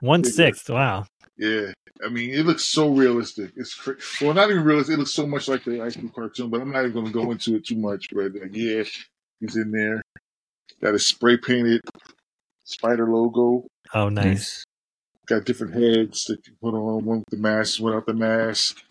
One 0.00 0.24
sixth. 0.24 0.68
Wow. 0.68 1.06
Yeah, 1.38 1.72
I 2.04 2.08
mean, 2.08 2.30
it 2.30 2.44
looks 2.44 2.64
so 2.64 2.90
realistic. 2.90 3.52
It's 3.56 3.74
cra- 3.74 3.96
well, 4.20 4.34
not 4.34 4.50
even 4.50 4.64
realistic. 4.64 4.94
It 4.94 4.98
looks 4.98 5.14
so 5.14 5.26
much 5.26 5.48
like 5.48 5.64
the 5.64 5.80
actual 5.80 6.08
cartoon, 6.08 6.50
but 6.50 6.60
I'm 6.60 6.72
not 6.72 6.80
even 6.80 6.92
going 6.92 7.06
to 7.06 7.12
go 7.12 7.30
into 7.30 7.56
it 7.56 7.66
too 7.66 7.76
much. 7.76 8.08
But 8.12 8.34
like, 8.34 8.54
yeah, 8.54 8.82
he's 9.40 9.56
in 9.56 9.70
there. 9.70 10.02
Got 10.82 10.94
a 10.94 10.98
spray 10.98 11.36
painted 11.36 11.80
spider 12.64 13.08
logo. 13.08 13.66
Oh, 13.94 14.08
nice. 14.08 14.64
Got 15.26 15.44
different 15.44 15.74
heads 15.74 16.24
that 16.24 16.46
you 16.46 16.54
put 16.60 16.74
on. 16.74 17.04
One 17.04 17.18
with 17.18 17.30
the 17.30 17.36
mask, 17.36 17.80
one 17.80 17.94
without 17.94 18.06
the 18.06 18.14
mask. 18.14 18.82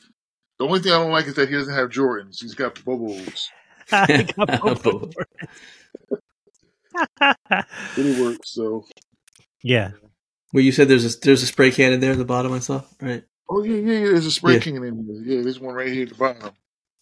The 0.60 0.66
only 0.66 0.80
thing 0.80 0.92
I 0.92 1.00
don't 1.00 1.12
like 1.12 1.28
is 1.28 1.36
that 1.36 1.50
he 1.50 1.56
doesn't 1.56 1.74
have 1.74 1.90
Jordans. 1.90 2.42
He's 2.42 2.56
got 2.56 2.84
bubbles. 2.84 3.50
I 3.92 4.24
got 4.38 4.62
both 4.62 4.86
of 4.86 5.02
them. 5.02 5.12
But 7.20 7.68
it 7.98 8.22
works. 8.22 8.52
So, 8.52 8.86
yeah. 9.62 9.92
Well, 10.58 10.64
you 10.66 10.72
said 10.72 10.88
there's 10.88 11.06
a 11.06 11.20
there's 11.20 11.44
a 11.44 11.46
spray 11.46 11.70
can 11.70 11.94
in 11.94 12.00
there 12.00 12.14
at 12.14 12.18
the 12.18 12.26
bottom. 12.26 12.52
I 12.52 12.58
saw. 12.58 12.82
Right. 13.00 13.24
oh 13.48 13.64
yeah, 13.64 13.76
yeah, 13.76 14.00
yeah. 14.00 14.06
There's 14.06 14.26
a 14.26 14.32
spray 14.32 14.56
Yeah. 14.56 14.60
can 14.60 14.84
in 14.84 15.06
there. 15.06 15.36
Yeah, 15.36 15.44
there's 15.44 15.60
one 15.60 15.76
right 15.76 15.88
here 15.88 16.02
at 16.02 16.10
the 16.10 16.16
bottom. 16.16 16.50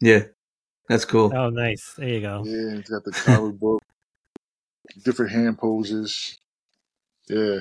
Yeah. 0.02 0.24
That's 0.90 1.06
cool. 1.06 1.32
Oh, 1.34 1.52
nice. 1.52 1.94
There 1.98 2.10
you 2.10 2.20
go. 2.20 2.44
Yeah, 2.46 2.80
it's 2.80 2.90
got 2.90 3.06
the 3.06 3.14
comic 3.14 3.58
book, 3.62 3.82
different 5.06 5.32
hand 5.32 5.58
poses. 5.58 6.38
Yeah. 7.30 7.60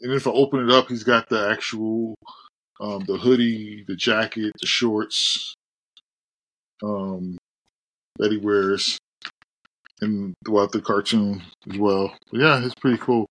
And 0.00 0.12
if 0.14 0.26
I 0.26 0.30
open 0.30 0.66
it 0.66 0.74
up, 0.74 0.88
he's 0.88 1.04
got 1.04 1.28
the 1.28 1.50
actual, 1.50 2.14
um, 2.80 3.04
the 3.06 3.18
hoodie, 3.18 3.84
the 3.86 3.94
jacket, 3.94 4.54
the 4.58 4.66
shorts, 4.66 5.52
um, 6.82 7.36
that 8.16 8.32
he 8.32 8.38
wears, 8.38 8.96
and 10.00 10.32
throughout 10.46 10.72
the 10.72 10.80
cartoon 10.80 11.42
as 11.70 11.76
well. 11.76 12.10
But 12.32 12.40
yeah, 12.40 12.64
it's 12.64 12.74
pretty 12.76 12.96
cool. 12.96 13.26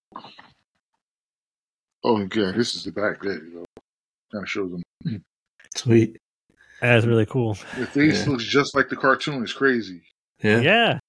Oh, 2.10 2.20
yeah, 2.34 2.52
this 2.56 2.74
is 2.76 2.84
the 2.86 2.92
back 2.92 3.22
there. 3.22 3.34
You 3.44 3.54
know, 3.56 3.66
kind 4.32 4.44
of 4.44 4.50
shows 4.50 4.72
him. 5.04 5.24
Sweet. 5.76 6.18
That's 6.82 7.06
really 7.06 7.26
cool. 7.26 7.58
The 7.78 7.86
face 7.88 8.24
Yeah. 8.26 8.32
looks 8.32 8.44
just 8.46 8.76
like 8.76 8.90
the 8.90 8.96
cartoon. 8.96 9.44
It's 9.44 9.52
crazy. 9.54 10.02
Yeah. 10.42 10.60
Yeah. 10.62 11.00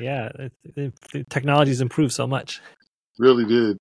Yeah. 0.00 0.28
It, 0.38 0.52
it, 0.76 0.94
the 1.12 1.24
technology's 1.30 1.80
improved 1.80 2.12
so 2.12 2.26
much. 2.26 2.60
Really 3.18 3.44
did. 3.44 3.76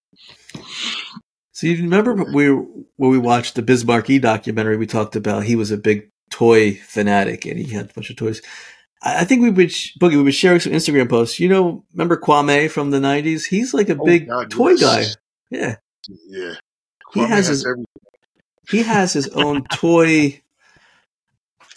So 1.54 1.68
you 1.68 1.78
remember 1.82 2.14
we 2.14 2.50
when 2.52 3.12
we 3.12 3.18
watched 3.18 3.56
the 3.56 3.62
Bismarck 3.62 4.10
E 4.10 4.20
documentary? 4.20 4.78
We 4.78 4.86
talked 4.88 5.16
about 5.16 5.44
he 5.46 5.56
was 5.56 5.72
a 5.72 5.78
big 5.78 6.10
toy 6.30 6.74
fanatic 6.76 7.46
and 7.46 7.58
he 7.58 7.74
had 7.74 7.90
a 7.90 7.94
bunch 7.94 8.10
of 8.12 8.16
toys. 8.18 8.42
I 9.02 9.22
I 9.22 9.24
think 9.26 9.42
we 9.42 9.50
would 9.50 9.72
sh- 9.72 9.94
Boogie. 10.00 10.18
We 10.18 10.24
would 10.24 10.36
share 10.36 10.60
some 10.60 10.74
Instagram 10.74 11.10
posts. 11.10 11.40
You 11.40 11.50
know, 11.50 11.84
remember 11.94 12.18
Kwame 12.18 12.70
from 12.70 12.92
the 12.92 13.00
'90s? 13.00 13.46
He's 13.46 13.74
like 13.74 13.90
a 13.90 13.98
Oh, 13.98 14.06
big 14.06 14.28
God, 14.28 14.52
toy 14.52 14.72
yes. 14.72 14.82
guy. 14.82 15.06
Yeah, 15.50 15.76
Yeah. 16.28 16.54
He 17.26 17.28
has 17.28 17.48
his 17.48 17.66
he 18.70 18.84
has 18.84 19.14
his 19.14 19.28
own 19.30 19.64
toy 19.66 20.42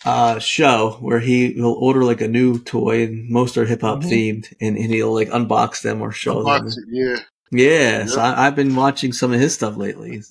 uh 0.04 0.38
show 0.38 0.96
where 1.00 1.20
he 1.20 1.54
will 1.60 1.74
order 1.74 2.04
like 2.04 2.20
a 2.20 2.28
new 2.28 2.58
toy 2.58 3.04
and 3.04 3.28
most 3.28 3.56
are 3.58 3.66
hip 3.66 3.82
hop 3.82 4.00
Mhm. 4.00 4.10
themed 4.10 4.54
and, 4.60 4.76
and 4.78 4.90
he'll 4.92 5.12
like 5.12 5.28
unbox 5.28 5.82
them 5.82 6.00
or 6.00 6.10
show 6.12 6.42
them. 6.42 6.66
It, 6.66 6.74
Yeah. 6.88 7.16
Yeah, 7.52 8.06
so 8.06 8.16
Yep. 8.22 8.38
I, 8.38 8.46
I've 8.46 8.54
been 8.56 8.76
watching 8.76 9.12
some 9.12 9.32
of 9.32 9.40
his 9.40 9.54
stuff 9.54 9.76
lately. 9.76 10.22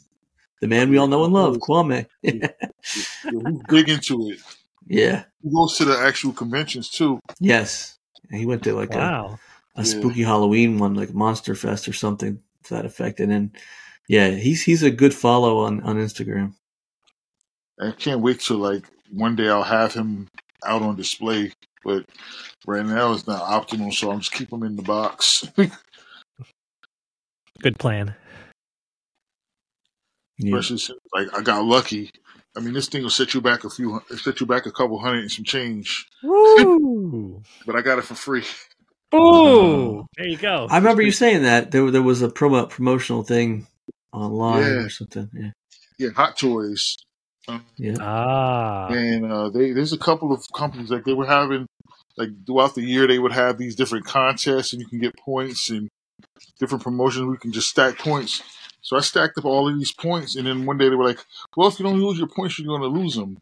The 0.62 0.68
man 0.68 0.90
we 0.90 0.98
all 0.98 1.08
know 1.08 1.24
and 1.26 1.34
love, 1.34 1.58
Kwame. 1.58 2.06
yeah 2.24 2.48
he's 2.82 3.18
big 3.70 3.90
into 3.90 4.30
it. 4.32 4.40
yeah. 4.88 5.26
He 5.44 5.50
goes 5.54 5.78
to 5.78 5.86
the 5.86 5.98
actual 5.98 6.34
conventions 6.34 6.90
too. 6.90 7.20
Yes. 7.40 7.98
And 8.30 8.40
he 8.40 8.46
went 8.46 8.64
to 8.64 8.74
like 8.74 8.96
a, 8.96 9.00
a 9.00 9.38
Yeah. 9.78 9.84
spooky 9.84 10.24
Halloween 10.24 10.80
one, 10.80 10.96
like 10.96 11.14
Monster 11.14 11.56
Fest 11.56 11.88
or 11.88 11.94
something 11.94 12.40
to 12.64 12.74
that 12.74 12.86
effect. 12.86 13.20
And 13.20 13.32
then, 13.32 13.52
yeah, 14.10 14.32
he's 14.32 14.64
he's 14.64 14.82
a 14.82 14.90
good 14.90 15.14
follow 15.14 15.60
on 15.60 15.82
on 15.84 15.98
Instagram. 15.98 16.56
I 17.80 17.92
can't 17.92 18.22
wait 18.22 18.40
till 18.40 18.58
like 18.58 18.84
one 19.12 19.36
day 19.36 19.48
I'll 19.48 19.64
have 19.64 19.94
him 19.94 20.28
out 20.66 20.82
on 20.82 20.96
display. 20.96 21.54
But 21.86 22.06
right 22.66 22.86
now 22.86 23.14
it's 23.14 23.28
not 23.28 23.44
optimal, 23.44 23.94
so 23.94 24.12
I'm 24.12 24.20
just 24.20 24.34
keep 24.34 24.52
him 24.52 24.64
in 24.64 24.76
the 24.76 24.82
box. 24.82 25.48
Good 27.62 27.78
plan. 27.78 28.16
Yeah. 30.40 30.58
Especially 30.58 30.98
like 31.14 31.28
I 31.38 31.44
got 31.44 31.64
lucky. 31.64 32.10
I 32.58 32.62
mean, 32.62 32.74
this 32.74 32.90
thing 32.90 33.04
will 33.04 33.12
set 33.12 33.36
you 33.36 33.42
back 33.42 33.64
a 33.64 33.70
few, 33.70 34.02
set 34.18 34.40
you 34.40 34.48
back 34.48 34.66
a 34.66 34.72
couple 34.72 35.00
hundred 35.00 35.20
and 35.20 35.32
some 35.32 35.46
change. 35.46 36.08
Woo! 36.24 37.44
But 37.66 37.76
I 37.76 37.82
got 37.82 38.00
it 38.00 38.06
for 38.06 38.16
free. 38.16 38.44
Ooh! 39.14 40.08
There 40.18 40.28
you 40.28 40.38
go. 40.38 40.68
I 40.70 40.78
remember 40.78 41.04
you 41.04 41.12
saying 41.12 41.44
that 41.44 41.70
there 41.70 41.92
there 41.92 42.02
was 42.02 42.24
a 42.24 42.28
promo 42.28 42.68
promotional 42.68 43.24
thing 43.24 43.68
online 44.12 44.62
Yeah. 44.64 44.86
or 44.86 44.90
something. 44.90 45.30
Yeah. 45.34 45.52
Yeah, 45.98 46.10
Hot 46.16 46.38
Toys. 46.38 46.96
Um, 47.48 47.66
Yeah. 47.78 47.96
Ah. 48.00 48.88
and 48.90 49.26
uh, 49.32 49.50
they 49.50 49.72
there's 49.72 49.94
a 49.94 49.98
couple 49.98 50.32
of 50.32 50.44
companies 50.56 50.92
like 50.92 51.04
they 51.06 51.14
were 51.14 51.26
having 51.26 51.66
like 52.18 52.30
throughout 52.46 52.76
the 52.76 52.82
year 52.84 53.08
they 53.08 53.18
would 53.20 53.32
have 53.32 53.58
these 53.58 53.76
different 53.76 54.06
contests 54.06 54.74
and 54.74 54.82
you 54.82 54.88
can 54.88 55.00
get 55.00 55.16
points 55.18 55.70
and 55.70 55.88
different 56.60 56.84
promotions 56.84 57.26
we 57.28 57.38
can 57.38 57.52
just 57.52 57.70
stack 57.70 57.98
points 57.98 58.42
so 58.82 58.98
i 58.98 59.00
stacked 59.00 59.38
up 59.38 59.46
all 59.46 59.68
of 59.70 59.78
these 59.78 59.94
points 59.94 60.36
and 60.36 60.46
then 60.46 60.66
one 60.66 60.78
day 60.78 60.90
they 60.90 60.96
were 60.96 61.06
like 61.08 61.24
well 61.56 61.70
if 61.70 61.80
you 61.80 61.86
don't 61.86 62.00
lose 62.00 62.18
your 62.20 62.28
points 62.28 62.60
you're 62.60 62.68
going 62.68 62.82
to 62.82 63.00
lose 63.00 63.16
them 63.16 63.38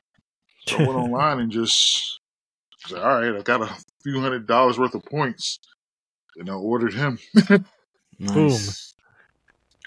so 0.67 0.77
i 0.77 0.81
went 0.83 0.91
online 0.95 1.39
and 1.39 1.51
just 1.51 2.19
was 2.83 2.91
like, 2.93 3.03
all 3.03 3.19
right 3.19 3.35
i 3.35 3.41
got 3.41 3.61
a 3.61 3.75
few 4.03 4.21
hundred 4.21 4.45
dollars 4.47 4.77
worth 4.79 4.93
of 4.95 5.03
points 5.05 5.59
and 6.37 6.49
i 6.49 6.53
ordered 6.53 6.93
him 6.93 7.17
Nice. 8.19 8.93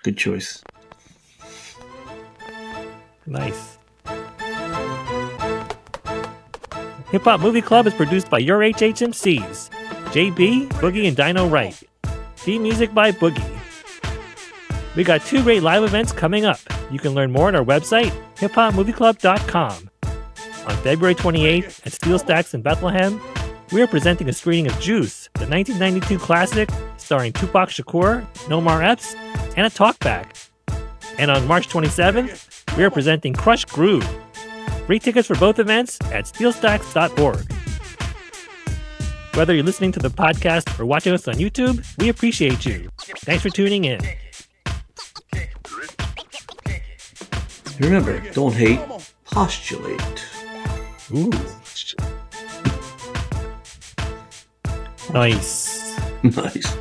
Good 0.02 0.16
choice. 0.16 0.62
Nice. 3.26 3.78
Hip 7.10 7.22
Hop 7.22 7.40
Movie 7.40 7.60
Club 7.60 7.86
is 7.86 7.94
produced 7.94 8.30
by 8.30 8.38
your 8.38 8.60
HHMCs, 8.60 9.70
JB, 10.12 10.68
Boogie, 10.68 11.08
and 11.08 11.16
Dyno 11.16 11.50
Wright. 11.50 11.80
Theme 12.36 12.62
music 12.62 12.94
by 12.94 13.12
Boogie. 13.12 13.58
We 14.96 15.04
got 15.04 15.20
two 15.22 15.42
great 15.42 15.62
live 15.62 15.82
events 15.82 16.12
coming 16.12 16.44
up. 16.44 16.60
You 16.90 16.98
can 16.98 17.12
learn 17.12 17.30
more 17.30 17.48
on 17.48 17.54
our 17.54 17.64
website, 17.64 18.10
hiphopmovieclub.com. 18.36 19.90
On 20.66 20.76
February 20.82 21.14
28th 21.14 21.86
at 21.86 21.92
SteelStacks 21.92 22.54
in 22.54 22.62
Bethlehem, 22.62 23.20
we 23.72 23.82
are 23.82 23.86
presenting 23.86 24.28
a 24.28 24.32
screening 24.32 24.70
of 24.70 24.78
Juice, 24.80 25.28
the 25.34 25.46
1992 25.46 26.18
classic 26.18 26.70
starring 26.96 27.32
Tupac 27.32 27.68
Shakur, 27.70 28.24
Omar 28.50 28.82
Epps, 28.82 29.14
and 29.56 29.66
a 29.66 29.70
talkback. 29.70 30.48
And 31.18 31.30
on 31.30 31.46
March 31.46 31.68
27th, 31.68 32.76
we 32.76 32.84
are 32.84 32.90
presenting 32.90 33.34
Krush 33.34 33.66
Groove. 33.68 34.08
Free 34.86 34.98
tickets 34.98 35.28
for 35.28 35.36
both 35.36 35.58
events 35.58 35.98
at 36.12 36.24
steelstacks.org. 36.24 37.52
Whether 39.36 39.54
you're 39.54 39.64
listening 39.64 39.92
to 39.92 40.00
the 40.00 40.08
podcast 40.08 40.78
or 40.80 40.86
watching 40.86 41.12
us 41.12 41.28
on 41.28 41.34
YouTube, 41.34 41.84
we 41.98 42.08
appreciate 42.08 42.66
you. 42.66 42.90
Thanks 43.18 43.42
for 43.42 43.50
tuning 43.50 43.84
in. 43.84 44.00
Remember, 47.78 48.20
don't 48.32 48.54
hate, 48.54 48.80
postulate. 49.24 50.26
Ooh. 51.14 51.30
Nice. 55.12 55.98
nice. 56.22 56.79